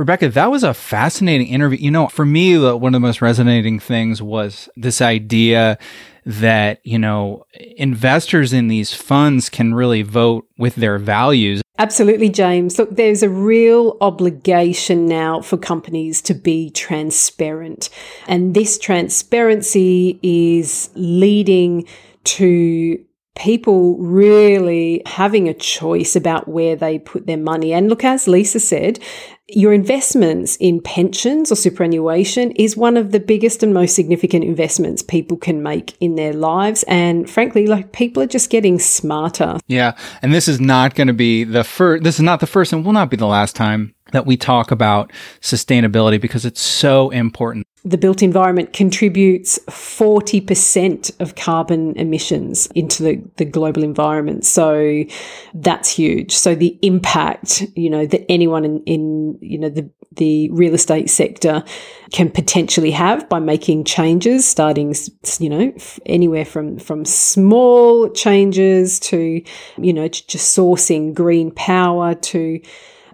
Rebecca, 0.00 0.30
that 0.30 0.50
was 0.50 0.64
a 0.64 0.72
fascinating 0.72 1.48
interview. 1.48 1.78
You 1.78 1.90
know, 1.90 2.06
for 2.06 2.24
me, 2.24 2.56
uh, 2.56 2.74
one 2.74 2.94
of 2.94 3.02
the 3.02 3.06
most 3.06 3.20
resonating 3.20 3.78
things 3.78 4.22
was 4.22 4.66
this 4.74 5.02
idea 5.02 5.76
that, 6.24 6.80
you 6.84 6.98
know, 6.98 7.44
investors 7.76 8.54
in 8.54 8.68
these 8.68 8.94
funds 8.94 9.50
can 9.50 9.74
really 9.74 10.00
vote 10.00 10.48
with 10.56 10.76
their 10.76 10.96
values. 10.96 11.60
Absolutely, 11.78 12.30
James. 12.30 12.78
Look, 12.78 12.96
there's 12.96 13.22
a 13.22 13.28
real 13.28 13.98
obligation 14.00 15.04
now 15.04 15.42
for 15.42 15.58
companies 15.58 16.22
to 16.22 16.32
be 16.32 16.70
transparent. 16.70 17.90
And 18.26 18.54
this 18.54 18.78
transparency 18.78 20.18
is 20.22 20.88
leading 20.94 21.86
to 22.24 23.04
people 23.40 23.96
really 23.96 25.00
having 25.06 25.48
a 25.48 25.54
choice 25.54 26.14
about 26.14 26.46
where 26.46 26.76
they 26.76 26.98
put 26.98 27.26
their 27.26 27.38
money. 27.38 27.72
And 27.72 27.88
look, 27.88 28.04
as 28.04 28.28
Lisa 28.28 28.60
said, 28.60 28.98
your 29.48 29.72
investments 29.72 30.56
in 30.56 30.80
pensions 30.80 31.50
or 31.50 31.56
superannuation 31.56 32.50
is 32.52 32.76
one 32.76 32.98
of 32.98 33.12
the 33.12 33.18
biggest 33.18 33.62
and 33.62 33.72
most 33.72 33.96
significant 33.96 34.44
investments 34.44 35.02
people 35.02 35.38
can 35.38 35.62
make 35.62 35.96
in 36.00 36.16
their 36.16 36.34
lives. 36.34 36.84
And 36.86 37.28
frankly, 37.28 37.66
like 37.66 37.92
people 37.92 38.22
are 38.22 38.26
just 38.26 38.50
getting 38.50 38.78
smarter. 38.78 39.58
Yeah. 39.66 39.96
And 40.20 40.34
this 40.34 40.46
is 40.46 40.60
not 40.60 40.94
going 40.94 41.08
to 41.08 41.14
be 41.14 41.44
the 41.44 41.64
first, 41.64 42.04
this 42.04 42.16
is 42.16 42.22
not 42.22 42.40
the 42.40 42.46
first 42.46 42.74
and 42.74 42.84
will 42.84 42.92
not 42.92 43.10
be 43.10 43.16
the 43.16 43.26
last 43.26 43.56
time 43.56 43.94
that 44.12 44.26
we 44.26 44.36
talk 44.36 44.70
about 44.70 45.12
sustainability 45.40 46.20
because 46.20 46.44
it's 46.44 46.60
so 46.60 47.10
important. 47.10 47.66
The 47.82 47.96
built 47.96 48.22
environment 48.22 48.74
contributes 48.74 49.58
40% 49.68 51.18
of 51.18 51.34
carbon 51.34 51.96
emissions 51.96 52.66
into 52.74 53.02
the, 53.02 53.22
the 53.36 53.46
global 53.46 53.82
environment. 53.82 54.44
So 54.44 55.04
that's 55.54 55.88
huge. 55.88 56.32
So 56.32 56.54
the 56.54 56.78
impact, 56.82 57.64
you 57.74 57.88
know, 57.88 58.04
that 58.04 58.30
anyone 58.30 58.66
in, 58.66 58.82
in 58.84 59.38
you 59.40 59.58
know, 59.58 59.70
the, 59.70 59.88
the 60.12 60.50
real 60.50 60.74
estate 60.74 61.08
sector 61.08 61.64
can 62.12 62.28
potentially 62.28 62.90
have 62.90 63.26
by 63.30 63.38
making 63.38 63.84
changes, 63.84 64.46
starting, 64.46 64.94
you 65.38 65.48
know, 65.48 65.72
anywhere 66.04 66.44
from, 66.44 66.78
from 66.78 67.06
small 67.06 68.10
changes 68.10 69.00
to, 69.00 69.42
you 69.78 69.92
know, 69.94 70.06
just 70.06 70.54
sourcing 70.54 71.14
green 71.14 71.50
power 71.50 72.14
to, 72.14 72.60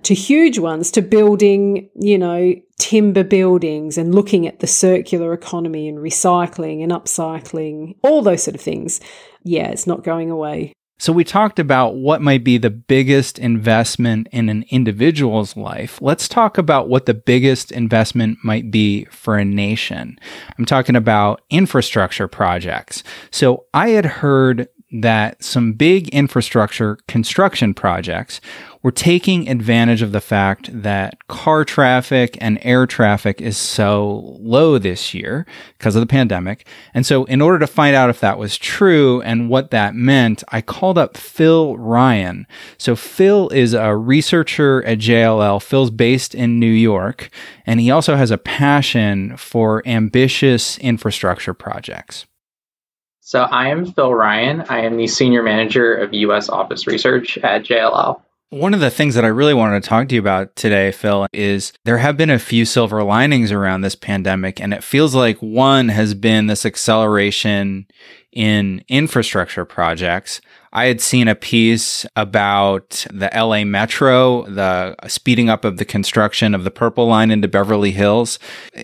to 0.06 0.14
huge 0.14 0.60
ones, 0.60 0.92
to 0.92 1.02
building, 1.02 1.90
you 1.96 2.16
know, 2.16 2.54
timber 2.78 3.24
buildings 3.24 3.98
and 3.98 4.14
looking 4.14 4.46
at 4.46 4.60
the 4.60 4.66
circular 4.68 5.32
economy 5.32 5.88
and 5.88 5.98
recycling 5.98 6.80
and 6.80 6.92
upcycling, 6.92 7.96
all 8.02 8.22
those 8.22 8.44
sort 8.44 8.54
of 8.54 8.60
things. 8.60 9.00
Yeah, 9.42 9.66
it's 9.66 9.84
not 9.84 10.04
going 10.04 10.30
away. 10.30 10.72
So, 10.98 11.12
we 11.12 11.24
talked 11.24 11.58
about 11.58 11.96
what 11.96 12.22
might 12.22 12.44
be 12.44 12.56
the 12.56 12.70
biggest 12.70 13.38
investment 13.38 14.28
in 14.30 14.48
an 14.48 14.64
individual's 14.70 15.56
life. 15.56 15.98
Let's 16.00 16.28
talk 16.28 16.56
about 16.56 16.88
what 16.88 17.06
the 17.06 17.12
biggest 17.12 17.72
investment 17.72 18.38
might 18.44 18.70
be 18.70 19.06
for 19.06 19.36
a 19.36 19.44
nation. 19.44 20.18
I'm 20.56 20.64
talking 20.64 20.96
about 20.96 21.42
infrastructure 21.50 22.28
projects. 22.28 23.02
So, 23.32 23.64
I 23.74 23.88
had 23.90 24.06
heard 24.06 24.68
that 24.92 25.42
some 25.42 25.72
big 25.72 26.08
infrastructure 26.10 26.96
construction 27.08 27.74
projects 27.74 28.40
were 28.82 28.92
taking 28.92 29.48
advantage 29.48 30.00
of 30.00 30.12
the 30.12 30.20
fact 30.20 30.70
that 30.82 31.26
car 31.26 31.64
traffic 31.64 32.38
and 32.40 32.56
air 32.62 32.86
traffic 32.86 33.40
is 33.40 33.56
so 33.56 34.38
low 34.38 34.78
this 34.78 35.12
year 35.12 35.44
because 35.76 35.96
of 35.96 36.00
the 36.00 36.06
pandemic. 36.06 36.68
And 36.94 37.04
so, 37.04 37.24
in 37.24 37.40
order 37.40 37.58
to 37.58 37.66
find 37.66 37.96
out 37.96 38.10
if 38.10 38.20
that 38.20 38.38
was 38.38 38.56
true 38.56 39.20
and 39.22 39.50
what 39.50 39.72
that 39.72 39.96
meant, 39.96 40.44
I 40.50 40.60
called 40.60 40.98
up 40.98 41.16
Phil 41.16 41.76
Ryan. 41.76 42.46
So, 42.78 42.94
Phil 42.94 43.48
is 43.48 43.74
a 43.74 43.96
researcher 43.96 44.84
at 44.84 44.98
JLL. 44.98 45.60
Phil's 45.60 45.90
based 45.90 46.32
in 46.32 46.60
New 46.60 46.66
York, 46.66 47.30
and 47.66 47.80
he 47.80 47.90
also 47.90 48.14
has 48.14 48.30
a 48.30 48.38
passion 48.38 49.36
for 49.36 49.82
ambitious 49.84 50.78
infrastructure 50.78 51.54
projects. 51.54 52.24
So 53.26 53.40
I 53.40 53.70
am 53.70 53.86
Phil 53.86 54.14
Ryan. 54.14 54.60
I 54.68 54.82
am 54.82 54.96
the 54.96 55.08
senior 55.08 55.42
manager 55.42 55.92
of 55.92 56.14
U.S. 56.14 56.48
office 56.48 56.86
research 56.86 57.36
at 57.38 57.64
JLL. 57.64 58.20
One 58.50 58.72
of 58.72 58.78
the 58.78 58.88
things 58.88 59.16
that 59.16 59.24
I 59.24 59.28
really 59.28 59.52
wanted 59.52 59.82
to 59.82 59.88
talk 59.88 60.06
to 60.06 60.14
you 60.14 60.20
about 60.20 60.54
today, 60.54 60.92
Phil, 60.92 61.26
is 61.32 61.72
there 61.84 61.98
have 61.98 62.16
been 62.16 62.30
a 62.30 62.38
few 62.38 62.64
silver 62.64 63.02
linings 63.02 63.50
around 63.50 63.80
this 63.80 63.96
pandemic, 63.96 64.60
and 64.60 64.72
it 64.72 64.84
feels 64.84 65.12
like 65.16 65.38
one 65.38 65.88
has 65.88 66.14
been 66.14 66.46
this 66.46 66.64
acceleration 66.64 67.88
in 68.30 68.84
infrastructure 68.88 69.64
projects. 69.64 70.40
I 70.76 70.84
had 70.88 71.00
seen 71.00 71.26
a 71.26 71.34
piece 71.34 72.04
about 72.16 73.06
the 73.10 73.30
LA 73.34 73.64
Metro, 73.64 74.42
the 74.42 74.94
speeding 75.08 75.48
up 75.48 75.64
of 75.64 75.78
the 75.78 75.86
construction 75.86 76.54
of 76.54 76.64
the 76.64 76.70
Purple 76.70 77.06
Line 77.06 77.30
into 77.30 77.48
Beverly 77.48 77.92
Hills. 77.92 78.38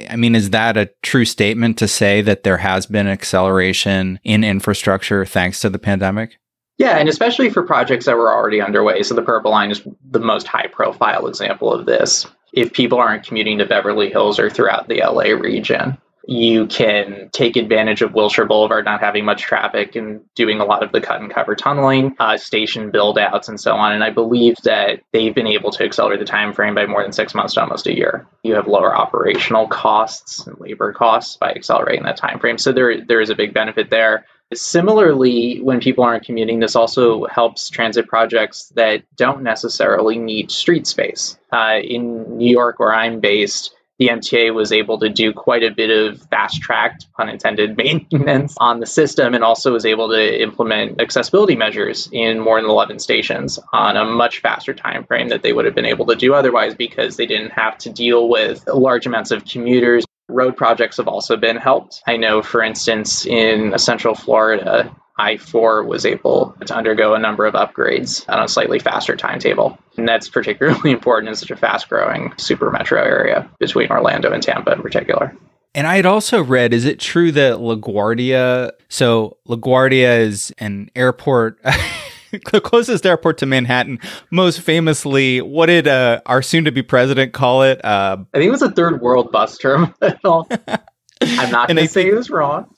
I 0.08 0.16
mean, 0.16 0.34
is 0.34 0.48
that 0.50 0.78
a 0.78 0.90
true 1.02 1.26
statement 1.26 1.76
to 1.78 1.86
say 1.86 2.22
that 2.22 2.44
there 2.44 2.56
has 2.56 2.86
been 2.86 3.06
acceleration 3.06 4.18
in 4.24 4.42
infrastructure 4.42 5.26
thanks 5.26 5.60
to 5.60 5.68
the 5.68 5.78
pandemic? 5.78 6.38
Yeah, 6.78 6.96
and 6.96 7.10
especially 7.10 7.50
for 7.50 7.62
projects 7.62 8.06
that 8.06 8.16
were 8.16 8.32
already 8.32 8.62
underway. 8.62 9.02
So 9.02 9.14
the 9.14 9.20
Purple 9.20 9.50
Line 9.50 9.70
is 9.70 9.86
the 10.10 10.18
most 10.18 10.46
high 10.46 10.68
profile 10.68 11.26
example 11.26 11.70
of 11.70 11.84
this. 11.84 12.26
If 12.54 12.72
people 12.72 12.96
aren't 12.96 13.26
commuting 13.26 13.58
to 13.58 13.66
Beverly 13.66 14.08
Hills 14.08 14.38
or 14.38 14.48
throughout 14.48 14.88
the 14.88 15.02
LA 15.02 15.34
region, 15.38 15.98
you 16.24 16.66
can 16.66 17.28
take 17.32 17.56
advantage 17.56 18.02
of 18.02 18.14
Wilshire 18.14 18.46
Boulevard 18.46 18.84
not 18.84 19.00
having 19.00 19.24
much 19.24 19.42
traffic 19.42 19.96
and 19.96 20.20
doing 20.34 20.60
a 20.60 20.64
lot 20.64 20.82
of 20.82 20.92
the 20.92 21.00
cut 21.00 21.20
and 21.20 21.32
cover 21.32 21.54
tunneling, 21.54 22.14
uh, 22.20 22.36
station 22.36 22.90
build 22.90 23.18
outs, 23.18 23.48
and 23.48 23.60
so 23.60 23.74
on. 23.74 23.92
And 23.92 24.04
I 24.04 24.10
believe 24.10 24.56
that 24.64 25.00
they've 25.12 25.34
been 25.34 25.46
able 25.46 25.70
to 25.72 25.84
accelerate 25.84 26.20
the 26.20 26.24
time 26.24 26.52
frame 26.52 26.74
by 26.74 26.86
more 26.86 27.02
than 27.02 27.12
six 27.12 27.34
months 27.34 27.54
to 27.54 27.62
almost 27.62 27.86
a 27.86 27.96
year. 27.96 28.26
You 28.42 28.54
have 28.54 28.68
lower 28.68 28.94
operational 28.94 29.66
costs 29.66 30.46
and 30.46 30.58
labor 30.60 30.92
costs 30.92 31.36
by 31.36 31.50
accelerating 31.50 32.04
that 32.04 32.16
time 32.16 32.38
frame. 32.38 32.58
So 32.58 32.72
there 32.72 33.04
there 33.04 33.20
is 33.20 33.30
a 33.30 33.34
big 33.34 33.52
benefit 33.52 33.90
there. 33.90 34.24
Similarly, 34.54 35.60
when 35.62 35.80
people 35.80 36.04
aren't 36.04 36.26
commuting, 36.26 36.60
this 36.60 36.76
also 36.76 37.24
helps 37.24 37.70
transit 37.70 38.06
projects 38.06 38.70
that 38.76 39.02
don't 39.16 39.42
necessarily 39.42 40.18
need 40.18 40.50
street 40.50 40.86
space. 40.86 41.38
Uh, 41.50 41.78
in 41.82 42.36
New 42.36 42.50
York, 42.50 42.78
where 42.78 42.92
I'm 42.92 43.20
based, 43.20 43.74
the 44.02 44.08
MTA 44.08 44.52
was 44.52 44.72
able 44.72 44.98
to 44.98 45.08
do 45.08 45.32
quite 45.32 45.62
a 45.62 45.70
bit 45.70 45.90
of 45.90 46.20
fast 46.22 46.60
tracked, 46.60 47.06
pun 47.16 47.28
intended, 47.28 47.76
maintenance 47.82 48.56
on 48.58 48.80
the 48.80 48.86
system 48.86 49.32
and 49.32 49.44
also 49.44 49.72
was 49.72 49.86
able 49.86 50.08
to 50.08 50.42
implement 50.42 51.00
accessibility 51.00 51.54
measures 51.54 52.08
in 52.10 52.40
more 52.40 52.60
than 52.60 52.68
11 52.68 52.98
stations 52.98 53.60
on 53.72 53.96
a 53.96 54.04
much 54.04 54.40
faster 54.40 54.74
time 54.74 55.04
frame 55.04 55.28
that 55.28 55.42
they 55.42 55.52
would 55.52 55.64
have 55.64 55.74
been 55.74 55.86
able 55.86 56.04
to 56.06 56.16
do 56.16 56.34
otherwise 56.34 56.74
because 56.74 57.16
they 57.16 57.26
didn't 57.26 57.50
have 57.50 57.78
to 57.78 57.90
deal 57.90 58.28
with 58.28 58.66
large 58.66 59.06
amounts 59.06 59.30
of 59.30 59.44
commuters 59.44 60.04
road 60.28 60.56
projects 60.56 60.96
have 60.96 61.08
also 61.08 61.36
been 61.36 61.56
helped. 61.56 62.02
I 62.06 62.16
know, 62.16 62.42
for 62.42 62.62
instance, 62.62 63.26
in 63.26 63.78
Central 63.78 64.14
Florida, 64.14 64.94
I 65.18 65.36
4 65.36 65.84
was 65.84 66.06
able 66.06 66.56
to 66.64 66.74
undergo 66.74 67.14
a 67.14 67.18
number 67.18 67.46
of 67.46 67.54
upgrades 67.54 68.28
on 68.28 68.42
a 68.42 68.48
slightly 68.48 68.78
faster 68.78 69.16
timetable. 69.16 69.78
And 69.96 70.08
that's 70.08 70.28
particularly 70.28 70.90
important 70.92 71.28
in 71.28 71.34
such 71.34 71.50
a 71.50 71.56
fast 71.56 71.88
growing 71.88 72.32
super 72.36 72.70
metro 72.70 73.02
area 73.02 73.48
between 73.58 73.90
Orlando 73.90 74.32
and 74.32 74.42
Tampa 74.42 74.72
in 74.72 74.82
particular. 74.82 75.36
And 75.74 75.86
I 75.86 75.96
had 75.96 76.06
also 76.06 76.42
read, 76.42 76.74
is 76.74 76.84
it 76.84 77.00
true 77.00 77.32
that 77.32 77.56
LaGuardia, 77.56 78.72
so 78.88 79.38
LaGuardia 79.48 80.20
is 80.20 80.52
an 80.58 80.90
airport 80.94 81.58
the 82.50 82.60
closest 82.60 83.06
airport 83.06 83.38
to 83.38 83.46
Manhattan. 83.46 83.98
Most 84.30 84.60
famously, 84.60 85.40
what 85.40 85.66
did 85.66 85.86
uh, 85.86 86.20
our 86.26 86.42
soon-to-be 86.42 86.82
president 86.82 87.32
call 87.32 87.62
it? 87.62 87.84
Uh, 87.84 88.18
I 88.32 88.38
think 88.38 88.48
it 88.48 88.50
was 88.50 88.62
a 88.62 88.70
third 88.70 89.00
world 89.00 89.32
bus 89.32 89.58
terminal. 89.58 89.94
I'm 91.20 91.50
not 91.50 91.68
going 91.68 91.76
to 91.76 91.88
say 91.88 92.08
it 92.08 92.14
was 92.14 92.30
wrong. 92.30 92.74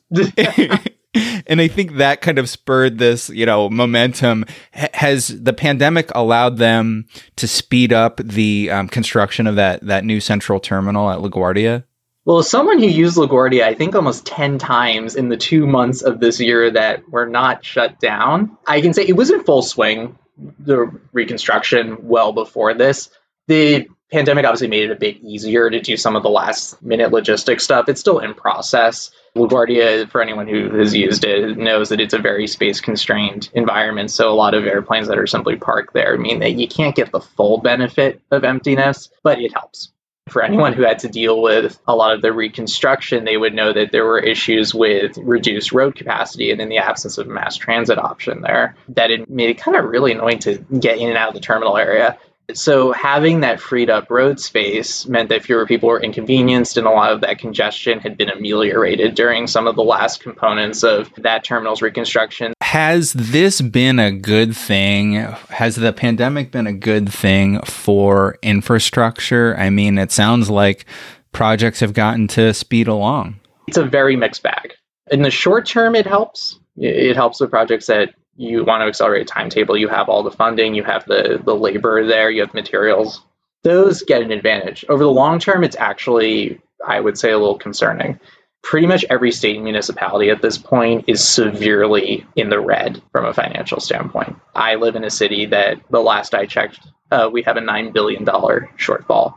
and 1.47 1.61
I 1.61 1.69
think 1.69 1.95
that 1.97 2.21
kind 2.21 2.39
of 2.39 2.49
spurred 2.49 2.99
this, 2.99 3.31
you 3.31 3.47
know, 3.47 3.71
momentum. 3.71 4.45
H- 4.75 4.91
has 4.95 5.29
the 5.29 5.53
pandemic 5.53 6.11
allowed 6.15 6.59
them 6.59 7.07
to 7.37 7.47
speed 7.47 7.93
up 7.93 8.21
the 8.23 8.71
um, 8.71 8.89
construction 8.89 9.47
of 9.47 9.57
that 9.57 9.83
that 9.83 10.05
new 10.05 10.21
central 10.21 10.61
terminal 10.61 11.11
at 11.11 11.19
LaGuardia? 11.19 11.85
Well, 12.25 12.43
someone 12.43 12.79
who 12.79 12.87
used 12.87 13.19
LaGuardia, 13.19 13.65
I 13.65 13.75
think 13.75 13.95
almost 13.95 14.25
10 14.25 14.59
times 14.59 15.15
in 15.15 15.29
the 15.29 15.37
two 15.37 15.67
months 15.67 16.01
of 16.01 16.21
this 16.21 16.41
year 16.41 16.71
that 16.71 17.09
were 17.11 17.27
not 17.27 17.65
shut 17.65 18.01
down, 18.01 18.57
I 18.67 18.81
can 18.81 18.95
say 18.95 19.05
it 19.07 19.17
was 19.17 19.31
in 19.31 19.45
full 19.45 19.61
swing, 19.61 20.19
the 20.59 20.91
reconstruction, 21.13 21.99
well 22.09 22.33
before 22.33 22.73
this. 22.73 23.11
The 23.47 23.89
pandemic 24.15 24.45
obviously 24.45 24.69
made 24.69 24.85
it 24.85 24.93
a 24.93 24.97
bit 24.97 25.17
easier 25.23 25.69
to 25.69 25.81
do 25.81 25.97
some 25.97 26.15
of 26.15 26.23
the 26.23 26.31
last 26.31 26.81
minute 26.81 27.11
logistics 27.11 27.65
stuff. 27.65 27.89
It's 27.89 28.01
still 28.01 28.21
in 28.21 28.33
process. 28.33 29.11
LaGuardia, 29.37 30.09
for 30.09 30.23
anyone 30.23 30.47
who 30.47 30.71
has 30.79 30.95
used 30.95 31.25
it, 31.25 31.59
knows 31.59 31.89
that 31.89 32.01
it's 32.01 32.15
a 32.15 32.19
very 32.21 32.47
space 32.47 32.81
constrained 32.81 33.51
environment. 33.55 34.13
So 34.13 34.31
a 34.31 34.35
lot 34.35 34.55
of 34.55 34.67
airplanes 34.67 35.09
that 35.09 35.19
are 35.19 35.27
simply 35.27 35.57
parked 35.57 35.95
there 35.95 36.17
mean 36.17 36.39
that 36.39 36.53
you 36.53 36.69
can't 36.69 36.95
get 36.95 37.11
the 37.11 37.21
full 37.21 37.59
benefit 37.59 38.23
of 38.31 38.45
emptiness, 38.45 39.11
but 39.25 39.41
it 39.41 39.53
helps 39.53 39.91
for 40.29 40.43
anyone 40.43 40.73
who 40.73 40.83
had 40.83 41.01
to 41.01 41.09
deal 41.09 41.43
with 41.43 41.79
a 41.87 41.95
lot 41.95 42.15
of 42.15 42.23
the 42.23 42.33
reconstruction, 42.33 43.25
they 43.25 43.37
would 43.37 43.53
know 43.53 43.73
that 43.73 43.93
there 43.93 44.07
were 44.07 44.19
issues 44.19 44.75
with 44.75 45.19
reduced 45.19 45.73
road 45.73 45.95
capacity 45.95 46.51
and 46.51 46.61
in 46.61 46.71
the 46.71 46.79
absence 46.79 47.19
of 47.19 47.27
mass 47.27 47.57
transit 47.57 47.99
option 47.99 48.41
there, 48.41 48.75
that 48.89 49.11
it 49.11 49.29
made 49.29 49.51
it 49.51 49.59
kind 49.59 49.77
of 49.77 49.85
really 49.85 50.13
annoying 50.13 50.39
to 50.39 50.57
get 50.79 50.99
in 50.99 51.09
and 51.09 51.19
out 51.19 51.29
of 51.29 51.35
the 51.35 51.41
terminal 51.41 51.77
area. 51.77 52.17
So 52.53 52.93
having 52.93 53.41
that 53.41 53.61
freed 53.61 53.89
up 53.89 54.11
road 54.11 54.39
space 54.39 55.07
meant 55.07 55.31
that 55.31 55.43
fewer 55.43 55.67
people 55.67 55.89
were 55.89 56.01
inconvenienced 56.01 56.77
and 56.77 56.87
a 56.87 56.91
lot 56.91 57.11
of 57.11 57.23
that 57.23 57.39
congestion 57.39 58.01
had 58.01 58.19
been 58.19 58.29
ameliorated 58.29 59.15
during 59.15 59.47
some 59.47 59.67
of 59.67 59.77
the 59.77 59.83
last 59.83 60.21
components 60.21 60.83
of 60.83 61.11
that 61.17 61.43
terminal's 61.43 61.81
reconstruction. 61.81 62.53
Has 62.61 63.15
this 63.15 63.61
been 63.63 63.99
a 63.99 64.13
good 64.13 64.55
thing? 64.55 65.15
Has 65.49 65.77
the 65.77 65.93
pandemic 65.93 66.51
been 66.51 66.67
a 66.67 66.73
good 66.73 67.09
thing 67.11 67.61
for 67.63 68.37
infrastructure? 68.43 69.57
I 69.57 69.71
mean, 69.71 69.97
it 69.97 70.13
sounds 70.13 70.51
like 70.51 70.85
projects 71.33 71.81
have 71.81 71.95
gotten 71.95 72.29
to 72.29 72.53
speed 72.53 72.89
along. 72.89 73.41
It's 73.69 73.79
a 73.79 73.85
very 73.85 74.17
mixed 74.17 74.43
bag. 74.43 74.75
In 75.11 75.23
the 75.23 75.31
short 75.31 75.67
term, 75.67 75.95
it 75.95 76.07
helps. 76.07 76.59
It 76.77 77.17
helps 77.17 77.41
with 77.41 77.51
projects 77.51 77.87
that 77.87 78.15
you 78.37 78.65
want 78.65 78.83
to 78.83 78.87
accelerate 78.87 79.23
a 79.23 79.25
timetable, 79.25 79.77
you 79.77 79.89
have 79.89 80.09
all 80.09 80.23
the 80.23 80.31
funding, 80.31 80.75
you 80.75 80.83
have 80.85 81.05
the, 81.07 81.41
the 81.45 81.55
labor 81.55 82.07
there, 82.07 82.31
you 82.31 82.41
have 82.41 82.55
materials. 82.55 83.23
Those 83.63 84.03
get 84.03 84.23
an 84.23 84.31
advantage. 84.31 84.85
Over 84.89 85.05
the 85.05 85.11
long 85.11 85.39
term, 85.39 85.65
it's 85.65 85.77
actually, 85.77 86.61
I 86.87 87.01
would 87.01 87.19
say, 87.19 87.31
a 87.31 87.39
little 87.39 87.59
concerning. 87.59 88.19
Pretty 88.63 88.87
much 88.87 89.05
every 89.11 89.31
state 89.31 89.57
and 89.57 89.65
municipality 89.65 90.31
at 90.31 90.43
this 90.43 90.59
point 90.59 91.05
is 91.07 91.27
severely 91.27 92.27
in 92.35 92.49
the 92.49 92.61
red 92.61 93.03
from 93.13 93.27
a 93.27 93.35
financial 93.35 93.79
standpoint. 93.79 94.37
I 94.55 94.77
live 94.77 94.97
in 94.97 95.05
a 95.05 95.11
city 95.11 95.47
that, 95.47 95.81
the 95.91 96.01
last 96.01 96.35
I 96.35 96.47
checked, 96.47 96.81
uh, 97.11 97.29
we 97.33 97.43
have 97.43 97.57
a 97.57 97.61
$9 97.61 97.93
billion 97.93 98.25
shortfall. 98.25 99.35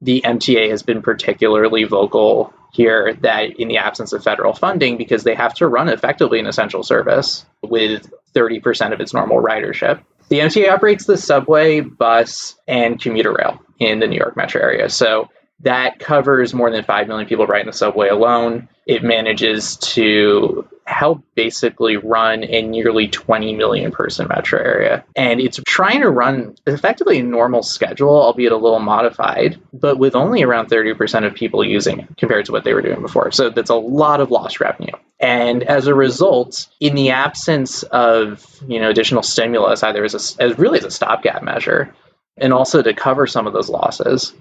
The 0.00 0.22
MTA 0.24 0.70
has 0.70 0.82
been 0.82 1.02
particularly 1.02 1.84
vocal 1.84 2.54
here 2.72 3.14
that 3.22 3.58
in 3.58 3.68
the 3.68 3.78
absence 3.78 4.12
of 4.12 4.22
federal 4.22 4.52
funding, 4.52 4.96
because 4.96 5.24
they 5.24 5.34
have 5.34 5.54
to 5.54 5.66
run 5.66 5.88
effectively 5.88 6.38
an 6.38 6.46
essential 6.46 6.82
service 6.82 7.44
with 7.62 8.10
30% 8.34 8.92
of 8.92 9.00
its 9.00 9.12
normal 9.12 9.42
ridership. 9.42 10.02
The 10.28 10.40
MTA 10.40 10.70
operates 10.70 11.06
the 11.06 11.16
subway, 11.16 11.80
bus, 11.80 12.54
and 12.68 13.00
commuter 13.00 13.32
rail 13.32 13.60
in 13.80 13.98
the 13.98 14.06
New 14.06 14.16
York 14.16 14.36
metro 14.36 14.62
area. 14.62 14.88
So 14.88 15.28
that 15.62 15.98
covers 15.98 16.54
more 16.54 16.70
than 16.70 16.84
5 16.84 17.08
million 17.08 17.28
people 17.28 17.46
right 17.46 17.60
in 17.60 17.66
the 17.66 17.72
subway 17.72 18.08
alone. 18.08 18.68
It 18.86 19.02
manages 19.02 19.76
to 19.76 20.66
help 20.86 21.22
basically 21.34 21.96
run 21.96 22.44
a 22.44 22.62
nearly 22.62 23.08
20 23.08 23.54
million 23.54 23.92
person 23.92 24.26
metro 24.28 24.58
area. 24.58 25.04
And 25.14 25.40
it's 25.40 25.60
trying 25.66 26.00
to 26.00 26.10
run 26.10 26.56
effectively 26.66 27.18
a 27.18 27.22
normal 27.22 27.62
schedule, 27.62 28.22
albeit 28.22 28.52
a 28.52 28.56
little 28.56 28.80
modified, 28.80 29.60
but 29.72 29.98
with 29.98 30.16
only 30.16 30.42
around 30.42 30.68
30% 30.68 31.26
of 31.26 31.34
people 31.34 31.64
using 31.64 32.00
it 32.00 32.16
compared 32.16 32.46
to 32.46 32.52
what 32.52 32.64
they 32.64 32.74
were 32.74 32.82
doing 32.82 33.02
before. 33.02 33.30
So 33.30 33.50
that's 33.50 33.70
a 33.70 33.74
lot 33.74 34.20
of 34.20 34.30
lost 34.30 34.60
revenue. 34.60 34.94
And 35.20 35.62
as 35.62 35.86
a 35.86 35.94
result, 35.94 36.66
in 36.80 36.94
the 36.94 37.10
absence 37.10 37.82
of 37.84 38.44
you 38.66 38.80
know 38.80 38.88
additional 38.88 39.22
stimulus, 39.22 39.82
either 39.82 40.02
as, 40.02 40.14
a, 40.38 40.42
as 40.42 40.58
really 40.58 40.78
as 40.78 40.84
a 40.86 40.90
stopgap 40.90 41.42
measure, 41.42 41.94
and 42.38 42.54
also 42.54 42.80
to 42.82 42.94
cover 42.94 43.26
some 43.26 43.46
of 43.46 43.52
those 43.52 43.68
losses, 43.68 44.32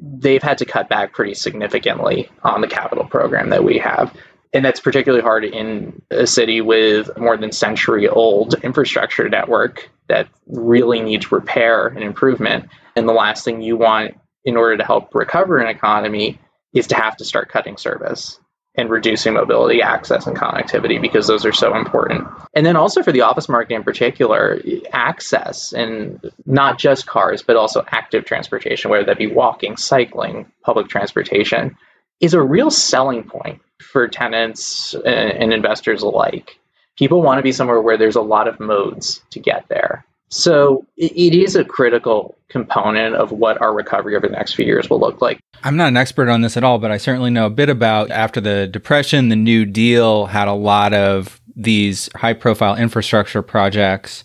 they've 0.00 0.42
had 0.42 0.58
to 0.58 0.64
cut 0.64 0.88
back 0.88 1.12
pretty 1.12 1.34
significantly 1.34 2.28
on 2.42 2.60
the 2.60 2.66
capital 2.66 3.04
program 3.04 3.50
that 3.50 3.64
we 3.64 3.78
have. 3.78 4.14
And 4.52 4.64
that's 4.64 4.80
particularly 4.80 5.22
hard 5.22 5.44
in 5.44 6.00
a 6.10 6.26
city 6.26 6.60
with 6.60 7.10
a 7.14 7.20
more 7.20 7.36
than 7.36 7.52
century 7.52 8.08
old 8.08 8.54
infrastructure 8.62 9.28
network 9.28 9.90
that 10.08 10.28
really 10.46 11.00
needs 11.00 11.32
repair 11.32 11.88
and 11.88 12.02
improvement. 12.02 12.68
And 12.94 13.08
the 13.08 13.12
last 13.12 13.44
thing 13.44 13.60
you 13.60 13.76
want 13.76 14.16
in 14.44 14.56
order 14.56 14.76
to 14.76 14.84
help 14.84 15.14
recover 15.14 15.58
an 15.58 15.68
economy 15.68 16.38
is 16.72 16.86
to 16.88 16.94
have 16.94 17.16
to 17.16 17.24
start 17.24 17.48
cutting 17.48 17.76
service 17.76 18.38
and 18.76 18.90
reducing 18.90 19.34
mobility, 19.34 19.80
access, 19.80 20.26
and 20.26 20.36
connectivity 20.36 21.00
because 21.00 21.26
those 21.26 21.44
are 21.44 21.52
so 21.52 21.74
important. 21.74 22.28
And 22.54 22.64
then 22.64 22.76
also 22.76 23.02
for 23.02 23.12
the 23.12 23.22
office 23.22 23.48
market 23.48 23.74
in 23.74 23.82
particular, 23.82 24.60
access 24.92 25.72
and 25.72 26.20
not 26.44 26.78
just 26.78 27.06
cars, 27.06 27.42
but 27.42 27.56
also 27.56 27.84
active 27.88 28.24
transportation, 28.24 28.90
whether 28.90 29.04
that 29.06 29.18
be 29.18 29.26
walking, 29.26 29.76
cycling, 29.76 30.52
public 30.62 30.88
transportation, 30.88 31.76
is 32.20 32.34
a 32.34 32.42
real 32.42 32.70
selling 32.70 33.24
point 33.24 33.60
for 33.80 34.08
tenants 34.08 34.94
and 34.94 35.52
investors 35.52 36.02
alike. 36.02 36.58
People 36.96 37.22
want 37.22 37.38
to 37.38 37.42
be 37.42 37.52
somewhere 37.52 37.80
where 37.80 37.98
there's 37.98 38.16
a 38.16 38.22
lot 38.22 38.48
of 38.48 38.58
modes 38.58 39.22
to 39.30 39.40
get 39.40 39.66
there. 39.68 40.06
So 40.28 40.84
it 40.96 41.34
is 41.34 41.56
a 41.56 41.64
critical 41.64 42.36
component 42.48 43.14
of 43.16 43.32
what 43.32 43.60
our 43.60 43.74
recovery 43.74 44.16
over 44.16 44.26
the 44.26 44.32
next 44.32 44.54
few 44.54 44.64
years 44.64 44.88
will 44.88 45.00
look 45.00 45.20
like. 45.20 45.38
I'm 45.64 45.76
not 45.76 45.88
an 45.88 45.96
expert 45.96 46.28
on 46.28 46.40
this 46.40 46.56
at 46.56 46.64
all, 46.64 46.78
but 46.78 46.90
I 46.90 46.96
certainly 46.96 47.30
know 47.30 47.46
a 47.46 47.50
bit 47.50 47.68
about 47.68 48.10
after 48.10 48.40
the 48.40 48.66
Depression, 48.66 49.28
the 49.28 49.36
New 49.36 49.64
Deal 49.64 50.26
had 50.26 50.48
a 50.48 50.52
lot 50.52 50.92
of 50.92 51.40
these 51.54 52.10
high 52.14 52.34
profile 52.34 52.76
infrastructure 52.76 53.42
projects. 53.42 54.24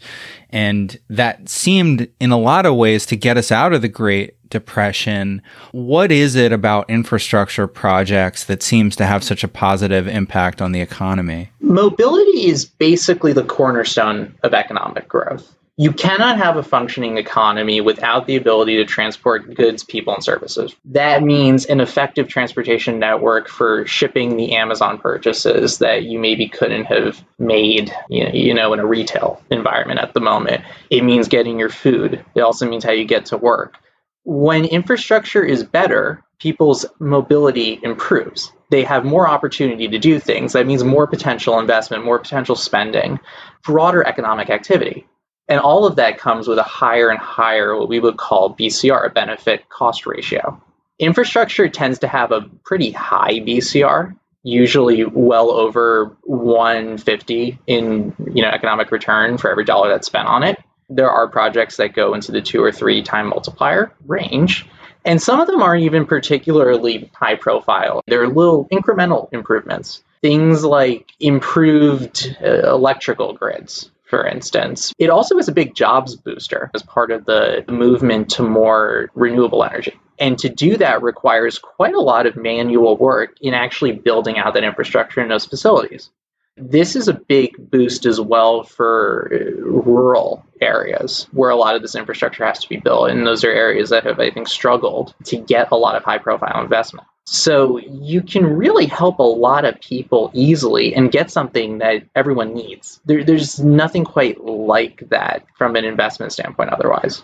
And 0.49 0.99
that 1.09 1.47
seemed 1.47 2.09
in 2.19 2.31
a 2.31 2.37
lot 2.37 2.65
of 2.65 2.75
ways 2.75 3.05
to 3.07 3.15
get 3.15 3.37
us 3.37 3.51
out 3.51 3.73
of 3.73 3.81
the 3.81 3.87
Great 3.87 4.35
Depression. 4.49 5.41
What 5.71 6.11
is 6.11 6.35
it 6.35 6.51
about 6.51 6.89
infrastructure 6.89 7.67
projects 7.67 8.43
that 8.45 8.61
seems 8.61 8.97
to 8.97 9.05
have 9.05 9.23
such 9.23 9.45
a 9.45 9.47
positive 9.47 10.07
impact 10.07 10.61
on 10.61 10.73
the 10.73 10.81
economy? 10.81 11.49
Mobility 11.61 12.47
is 12.47 12.65
basically 12.65 13.31
the 13.31 13.45
cornerstone 13.45 14.35
of 14.43 14.53
economic 14.53 15.07
growth 15.07 15.55
you 15.77 15.93
cannot 15.93 16.38
have 16.38 16.57
a 16.57 16.63
functioning 16.63 17.17
economy 17.17 17.81
without 17.81 18.27
the 18.27 18.36
ability 18.36 18.75
to 18.75 18.86
transport 18.86 19.53
goods, 19.55 19.84
people, 19.84 20.13
and 20.13 20.23
services. 20.23 20.75
That 20.86 21.23
means 21.23 21.65
an 21.65 21.79
effective 21.79 22.27
transportation 22.27 22.99
network 22.99 23.47
for 23.47 23.88
shipping 23.88 24.36
the 24.38 24.55
Amazon 24.55 24.99
purchases 24.99 25.77
that 25.79 26.03
you 26.03 26.19
maybe 26.19 26.47
couldn't 26.47 26.86
have 26.86 27.23
made, 27.39 27.91
you 28.10 28.53
know, 28.53 28.73
in 28.73 28.79
a 28.79 28.86
retail 28.86 29.41
environment 29.49 29.99
at 29.99 30.13
the 30.13 30.19
moment. 30.19 30.63
It 30.89 31.03
means 31.03 31.27
getting 31.27 31.57
your 31.57 31.69
food. 31.69 32.23
It 32.36 32.41
also 32.41 32.69
means 32.69 32.84
how 32.84 32.91
you 32.91 33.05
get 33.05 33.25
to 33.27 33.38
work. 33.38 33.77
When 34.23 34.65
infrastructure 34.65 35.43
is 35.43 35.63
better, 35.63 36.21
people's 36.38 36.86
mobility 36.99 37.79
improves. 37.81 38.51
They 38.69 38.84
have 38.84 39.03
more 39.03 39.27
opportunity 39.27 39.88
to 39.88 39.99
do 39.99 40.19
things. 40.19 40.53
That 40.53 40.67
means 40.67 40.84
more 40.84 41.07
potential 41.07 41.60
investment, 41.60 42.05
more 42.05 42.19
potential 42.19 42.55
spending, 42.55 43.19
broader 43.63 44.05
economic 44.05 44.49
activity. 44.49 45.07
And 45.47 45.60
all 45.60 45.86
of 45.86 45.97
that 45.97 46.17
comes 46.17 46.47
with 46.47 46.60
a 46.60 46.63
higher 46.63 47.10
and 47.10 47.19
higher, 47.19 47.77
what 47.77 47.89
we 47.89 47.99
would 47.99 48.17
call 48.17 48.56
BCR, 48.56 49.13
benefit 49.13 49.67
cost 49.69 50.06
ratio. 50.06 50.62
Infrastructure 50.97 51.67
tends 51.67 51.99
to 51.99 52.08
have 52.08 52.32
a 52.32 52.41
pretty 52.63 52.91
high 52.91 53.39
BCR, 53.39 54.15
usually 54.43 55.04
well 55.04 55.51
over 55.51 56.15
150 56.23 57.60
in 57.67 58.15
you 58.34 58.41
know 58.41 58.49
economic 58.49 58.91
return 58.91 59.38
for 59.38 59.51
every 59.51 59.65
dollar 59.65 59.89
that's 59.89 60.08
spent 60.08 60.27
on 60.27 60.43
it. 60.43 60.58
There 60.89 61.10
are 61.10 61.27
projects 61.27 61.77
that 61.77 61.93
go 61.93 62.13
into 62.13 62.32
the 62.32 62.41
two 62.41 62.63
or 62.63 62.71
three 62.71 63.01
time 63.01 63.27
multiplier 63.27 63.93
range. 64.06 64.67
And 65.04 65.21
some 65.21 65.39
of 65.39 65.47
them 65.47 65.62
aren't 65.62 65.84
even 65.84 66.06
particularly 66.06 67.10
high 67.15 67.36
profile. 67.36 68.04
They're 68.08 68.27
little 68.27 68.67
incremental 68.71 69.30
improvements. 69.34 70.04
Things 70.21 70.63
like 70.63 71.12
improved 71.19 72.38
uh, 72.41 72.71
electrical 72.71 73.34
grids, 73.34 73.90
for 74.12 74.28
instance. 74.28 74.93
It 75.00 75.10
also 75.10 75.38
is 75.38 75.47
a 75.47 75.54
big 75.54 75.74
jobs 75.74 76.17
booster 76.17 76.69
as 76.76 76.84
part 76.84 77.12
of 77.12 77.24
the 77.26 77.63
movement 77.69 78.30
to 78.32 78.43
more 78.43 79.10
renewable 79.15 79.63
energy. 79.63 79.97
And 80.19 80.38
to 80.39 80.50
do 80.50 80.76
that 80.78 81.02
requires 81.02 81.58
quite 81.58 81.93
a 81.93 82.02
lot 82.02 82.28
of 82.28 82.36
manual 82.36 82.97
work 82.97 83.38
in 83.39 83.54
actually 83.54 83.93
building 83.93 84.38
out 84.38 84.54
that 84.54 84.65
infrastructure 84.65 85.21
in 85.21 85.30
those 85.30 85.45
facilities. 85.45 86.10
This 86.58 86.97
is 86.97 87.08
a 87.08 87.13
big 87.13 87.54
boost 87.58 88.06
as 88.06 88.19
well 88.19 88.63
for 88.63 89.32
uh, 89.34 89.62
rural 89.62 90.45
areas 90.60 91.28
where 91.32 91.50
a 91.50 91.56
lot 91.56 91.76
of 91.76 91.82
this 91.82 91.95
infrastructure 91.95 92.45
has 92.45 92.60
to 92.60 92.67
be 92.67 92.78
built. 92.78 93.10
And 93.10 93.26
those 93.26 93.45
are 93.45 93.50
areas 93.50 93.91
that 93.91 94.04
have, 94.04 94.19
I 94.19 94.30
think, 94.30 94.50
struggled 94.50 95.15
to 95.24 95.38
get 95.38 95.71
a 95.71 95.78
lot 95.78 95.95
of 95.95 96.04
high 96.04 96.17
profile 96.17 96.62
investment. 96.62 97.08
So 97.25 97.77
you 97.77 98.21
can 98.21 98.45
really 98.45 98.88
help 98.88 99.19
a 99.19 99.23
lot 99.23 99.63
of 99.63 99.79
people 99.79 100.31
easily 100.34 100.93
and 100.93 101.12
get 101.12 101.31
something 101.31 101.77
that 101.77 102.03
everyone 102.15 102.53
needs. 102.53 102.99
There, 103.05 103.23
there's 103.23 103.60
nothing 103.60 104.03
quite 104.03 104.43
like 104.43 105.03
that 105.10 105.45
from 105.57 105.75
an 105.75 105.86
investment 105.86 106.34
standpoint 106.34 106.71
otherwise. 106.71 107.23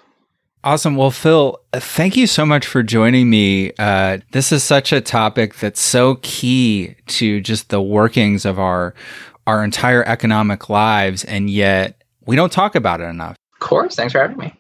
Awesome. 0.64 0.96
Well, 0.96 1.12
Phil, 1.12 1.60
thank 1.74 2.18
you 2.18 2.28
so 2.28 2.46
much 2.46 2.66
for 2.66 2.84
joining 2.84 3.30
me. 3.30 3.72
Uh, 3.80 4.20
this 4.32 4.52
is 4.52 4.64
such 4.64 4.92
a 4.92 5.02
topic 5.02 5.56
that's 5.56 5.80
so 5.80 6.16
key 6.22 6.96
to 7.08 7.40
just 7.42 7.70
the 7.70 7.82
workings 7.82 8.46
of 8.46 8.60
our 8.60 8.94
our 9.46 9.64
entire 9.64 10.04
economic 10.04 10.70
lives, 10.70 11.24
and 11.24 11.50
yet 11.50 12.04
we 12.26 12.36
don't 12.36 12.52
talk 12.52 12.76
about 12.76 13.00
it 13.00 13.06
enough. 13.06 13.38
Of 13.54 13.60
course. 13.60 13.96
Thanks 13.96 14.12
for 14.12 14.20
having 14.20 14.38
me. 14.38 14.54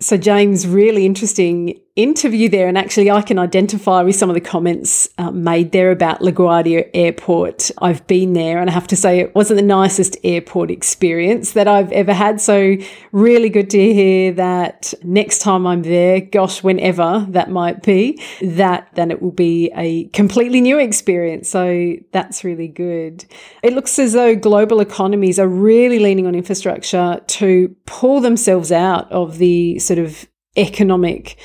So, 0.00 0.16
James, 0.16 0.68
really 0.68 1.04
interesting 1.04 1.80
interview 1.98 2.48
there. 2.48 2.68
And 2.68 2.78
actually, 2.78 3.10
I 3.10 3.22
can 3.22 3.38
identify 3.40 4.02
with 4.02 4.14
some 4.14 4.30
of 4.30 4.34
the 4.34 4.40
comments 4.40 5.08
uh, 5.18 5.32
made 5.32 5.72
there 5.72 5.90
about 5.90 6.20
LaGuardia 6.20 6.88
Airport. 6.94 7.72
I've 7.78 8.06
been 8.06 8.34
there, 8.34 8.60
and 8.60 8.70
I 8.70 8.72
have 8.72 8.86
to 8.86 8.96
say, 8.96 9.18
it 9.18 9.34
wasn't 9.34 9.56
the 9.56 9.66
nicest 9.66 10.16
airport 10.22 10.70
experience 10.70 11.52
that 11.52 11.66
I've 11.66 11.90
ever 11.90 12.14
had. 12.14 12.40
So, 12.40 12.76
really 13.10 13.48
good 13.48 13.68
to 13.70 13.92
hear 13.92 14.32
that 14.34 14.94
next 15.02 15.40
time 15.40 15.66
I'm 15.66 15.82
there, 15.82 16.20
gosh, 16.20 16.62
whenever 16.62 17.26
that 17.30 17.50
might 17.50 17.82
be, 17.82 18.22
that 18.42 18.88
then 18.94 19.10
it 19.10 19.20
will 19.20 19.32
be 19.32 19.72
a 19.74 20.04
completely 20.10 20.60
new 20.60 20.78
experience. 20.78 21.50
So, 21.50 21.96
that's 22.12 22.44
really 22.44 22.68
good. 22.68 23.24
It 23.64 23.72
looks 23.72 23.98
as 23.98 24.12
though 24.12 24.36
global 24.36 24.80
economies 24.80 25.40
are 25.40 25.48
really 25.48 25.98
leaning 25.98 26.28
on 26.28 26.36
infrastructure 26.36 27.20
to 27.26 27.74
pull 27.86 28.20
themselves 28.20 28.70
out 28.70 29.10
of 29.10 29.38
the 29.38 29.80
sort 29.80 29.98
of 29.98 30.28
economic 30.56 31.38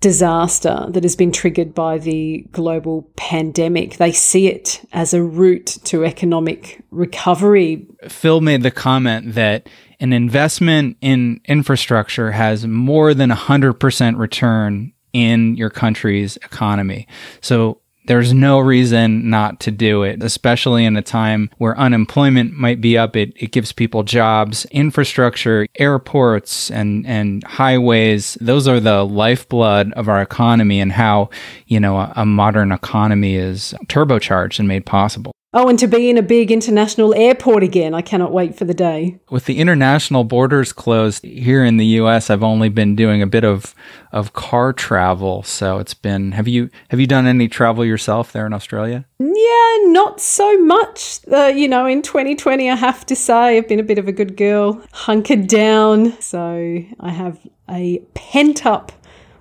disaster 0.00 0.86
that 0.90 1.02
has 1.02 1.16
been 1.16 1.32
triggered 1.32 1.74
by 1.74 1.98
the 1.98 2.46
global 2.52 3.10
pandemic. 3.16 3.96
They 3.96 4.12
see 4.12 4.46
it 4.48 4.86
as 4.92 5.12
a 5.12 5.22
route 5.22 5.78
to 5.84 6.04
economic 6.04 6.82
recovery. 6.90 7.86
Phil 8.08 8.40
made 8.40 8.62
the 8.62 8.70
comment 8.70 9.34
that 9.34 9.68
an 10.00 10.12
investment 10.12 10.96
in 11.00 11.40
infrastructure 11.46 12.30
has 12.30 12.66
more 12.66 13.14
than 13.14 13.30
100% 13.30 14.18
return 14.18 14.92
in 15.12 15.56
your 15.56 15.70
country's 15.70 16.36
economy. 16.38 17.08
So 17.40 17.80
there's 18.08 18.32
no 18.32 18.58
reason 18.58 19.28
not 19.28 19.60
to 19.60 19.70
do 19.70 20.02
it, 20.02 20.22
especially 20.22 20.84
in 20.84 20.96
a 20.96 21.02
time 21.02 21.50
where 21.58 21.78
unemployment 21.78 22.54
might 22.54 22.80
be 22.80 22.96
up. 22.96 23.14
It, 23.14 23.34
it 23.36 23.52
gives 23.52 23.70
people 23.70 24.02
jobs, 24.02 24.64
infrastructure, 24.70 25.66
airports 25.76 26.70
and, 26.70 27.06
and 27.06 27.44
highways. 27.44 28.38
Those 28.40 28.66
are 28.66 28.80
the 28.80 29.04
lifeblood 29.04 29.92
of 29.92 30.08
our 30.08 30.22
economy 30.22 30.80
and 30.80 30.90
how, 30.90 31.28
you 31.66 31.78
know, 31.78 31.98
a, 31.98 32.12
a 32.16 32.26
modern 32.26 32.72
economy 32.72 33.36
is 33.36 33.74
turbocharged 33.88 34.58
and 34.58 34.66
made 34.66 34.86
possible. 34.86 35.32
Oh, 35.54 35.66
and 35.68 35.78
to 35.78 35.86
be 35.86 36.10
in 36.10 36.18
a 36.18 36.22
big 36.22 36.50
international 36.52 37.14
airport 37.14 37.62
again. 37.62 37.94
I 37.94 38.02
cannot 38.02 38.32
wait 38.32 38.54
for 38.54 38.66
the 38.66 38.74
day. 38.74 39.18
With 39.30 39.46
the 39.46 39.58
international 39.58 40.24
borders 40.24 40.74
closed 40.74 41.24
here 41.24 41.64
in 41.64 41.78
the 41.78 41.86
US, 41.86 42.28
I've 42.28 42.42
only 42.42 42.68
been 42.68 42.94
doing 42.94 43.22
a 43.22 43.26
bit 43.26 43.44
of 43.44 43.74
of 44.12 44.34
car 44.34 44.74
travel. 44.74 45.42
So 45.42 45.78
it's 45.78 45.94
been 45.94 46.32
have 46.32 46.48
you 46.48 46.68
have 46.90 47.00
you 47.00 47.06
done 47.06 47.26
any 47.26 47.48
travel 47.48 47.82
yourself 47.82 48.32
there 48.32 48.44
in 48.44 48.52
Australia? 48.52 49.06
Yeah, 49.18 49.76
not 49.84 50.20
so 50.20 50.58
much. 50.58 51.20
Uh, 51.32 51.46
you 51.46 51.66
know, 51.66 51.86
in 51.86 52.02
2020 52.02 52.70
I 52.70 52.74
have 52.74 53.06
to 53.06 53.16
say 53.16 53.56
I've 53.56 53.68
been 53.68 53.80
a 53.80 53.84
bit 53.84 53.96
of 53.96 54.06
a 54.06 54.12
good 54.12 54.36
girl, 54.36 54.82
hunkered 54.92 55.46
down. 55.46 56.20
So 56.20 56.84
I 57.00 57.10
have 57.10 57.38
a 57.70 58.00
pent 58.12 58.66
up 58.66 58.92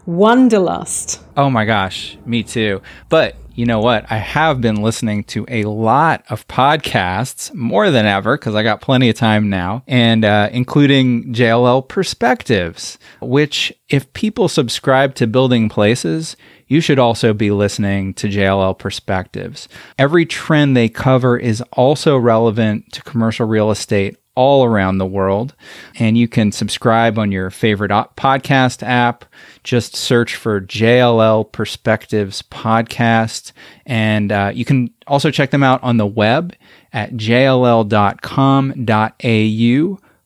wanderlust. 0.08 1.22
Oh 1.36 1.52
my 1.52 1.65
gosh, 1.65 2.17
me 2.26 2.41
too. 2.41 2.82
But 3.10 3.36
you 3.54 3.65
know 3.65 3.80
what? 3.80 4.06
I 4.12 4.17
have 4.17 4.62
been 4.62 4.84
listening 4.84 5.24
to 5.26 5.43
a 5.50 5.63
lot 5.63 6.24
of 6.30 6.48
podcasts 6.48 7.54
more 7.56 7.89
than 7.89 8.06
ever 8.06 8.38
because 8.38 8.54
I 8.54 8.62
got 8.62 8.82
plenty 8.82 9.10
of 9.10 9.15
time 9.15 9.50
now, 9.50 9.84
and 9.88 10.24
uh, 10.24 10.50
including 10.52 11.34
JLL 11.34 11.88
Perspectives, 11.88 13.00
which, 13.20 13.74
if 13.89 14.13
people 14.13 14.48
subscribe 14.48 15.15
to 15.15 15.26
Building 15.26 15.70
Places, 15.70 16.38
you 16.67 16.82
should 16.82 17.00
also 17.00 17.34
be 17.34 17.50
listening 17.50 18.13
to 18.15 18.28
JLL 18.28 18.78
Perspectives. 18.78 19.67
Every 19.98 20.26
trend 20.28 20.78
they 20.78 20.88
cover 20.88 21.36
is 21.36 21.62
also 21.74 22.15
relevant 22.15 22.91
to 22.93 23.02
commercial 23.02 23.48
real 23.48 23.72
estate 23.72 24.17
all 24.38 24.63
around 24.63 25.00
the 25.00 25.06
world. 25.06 25.56
And 25.95 26.15
you 26.15 26.28
can 26.28 26.52
subscribe 26.52 27.17
on 27.17 27.32
your 27.32 27.50
favorite 27.50 27.89
podcast 27.89 28.84
app. 28.84 29.26
Just 29.63 29.95
search 29.95 30.36
for 30.36 30.62
JLL 30.62 31.52
Perspectives 31.52 32.43
Podcast. 32.43 33.52
And 33.88 34.32
uh, 34.32 34.52
you 34.54 34.63
can 34.63 34.93
also 35.08 35.32
check 35.32 35.50
them 35.50 35.63
out 35.63 35.82
on 35.82 35.97
the 35.97 36.06
web 36.06 36.54
at 36.93 37.13
jll.com.au 37.13 37.88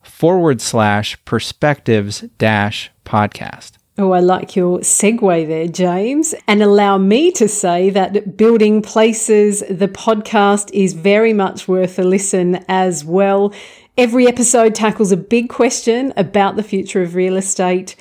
forward 0.02 0.60
slash 0.60 1.24
perspectives 1.24 2.20
dash 2.36 2.90
podcast. 3.06 3.72
Oh, 3.98 4.12
I 4.12 4.20
like 4.20 4.56
your 4.56 4.78
segue 4.78 5.46
there, 5.48 5.68
James. 5.68 6.34
And 6.48 6.62
allow 6.62 6.96
me 6.96 7.30
to 7.32 7.46
say 7.46 7.90
that 7.90 8.38
Building 8.38 8.80
Places, 8.80 9.62
the 9.68 9.86
podcast, 9.86 10.70
is 10.72 10.94
very 10.94 11.34
much 11.34 11.68
worth 11.68 11.98
a 11.98 12.02
listen 12.02 12.64
as 12.68 13.04
well. 13.04 13.52
Every 13.98 14.26
episode 14.26 14.74
tackles 14.74 15.12
a 15.12 15.18
big 15.18 15.50
question 15.50 16.14
about 16.16 16.56
the 16.56 16.62
future 16.62 17.02
of 17.02 17.14
real 17.14 17.36
estate. 17.36 17.94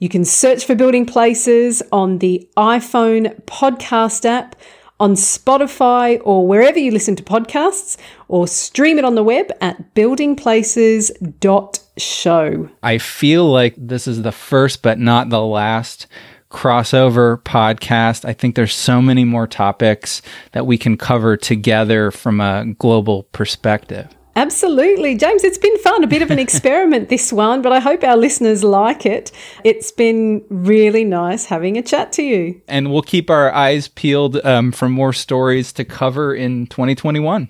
You 0.00 0.08
can 0.08 0.24
search 0.24 0.64
for 0.64 0.74
Building 0.74 1.06
Places 1.06 1.84
on 1.92 2.18
the 2.18 2.48
iPhone 2.56 3.40
podcast 3.42 4.24
app, 4.24 4.56
on 4.98 5.12
Spotify, 5.12 6.20
or 6.24 6.48
wherever 6.48 6.80
you 6.80 6.90
listen 6.90 7.14
to 7.14 7.22
podcasts, 7.22 7.96
or 8.26 8.48
stream 8.48 8.98
it 8.98 9.04
on 9.04 9.14
the 9.14 9.22
web 9.22 9.52
at 9.60 9.94
buildingplaces.show. 9.94 12.68
I 12.82 12.98
feel 12.98 13.44
like 13.44 13.74
this 13.78 14.08
is 14.08 14.22
the 14.22 14.32
first, 14.32 14.82
but 14.82 14.98
not 14.98 15.28
the 15.28 15.42
last 15.42 16.08
crossover 16.50 17.40
podcast. 17.42 18.24
I 18.24 18.32
think 18.32 18.56
there's 18.56 18.74
so 18.74 19.00
many 19.00 19.24
more 19.24 19.46
topics 19.46 20.22
that 20.50 20.66
we 20.66 20.76
can 20.76 20.96
cover 20.96 21.36
together 21.36 22.10
from 22.10 22.40
a 22.40 22.74
global 22.80 23.28
perspective. 23.30 24.08
Absolutely. 24.36 25.16
James, 25.16 25.42
it's 25.44 25.56
been 25.56 25.78
fun. 25.78 26.04
A 26.04 26.06
bit 26.06 26.20
of 26.20 26.30
an 26.30 26.38
experiment, 26.46 27.08
this 27.08 27.32
one, 27.32 27.62
but 27.62 27.72
I 27.72 27.80
hope 27.80 28.04
our 28.04 28.16
listeners 28.16 28.62
like 28.62 29.06
it. 29.06 29.32
It's 29.64 29.90
been 29.90 30.44
really 30.50 31.04
nice 31.04 31.46
having 31.46 31.78
a 31.78 31.82
chat 31.82 32.12
to 32.12 32.22
you. 32.22 32.60
And 32.68 32.92
we'll 32.92 33.02
keep 33.02 33.30
our 33.30 33.52
eyes 33.52 33.88
peeled 33.88 34.44
um, 34.44 34.72
for 34.72 34.90
more 34.90 35.14
stories 35.14 35.72
to 35.72 35.84
cover 35.84 36.34
in 36.34 36.66
2021. 36.66 37.48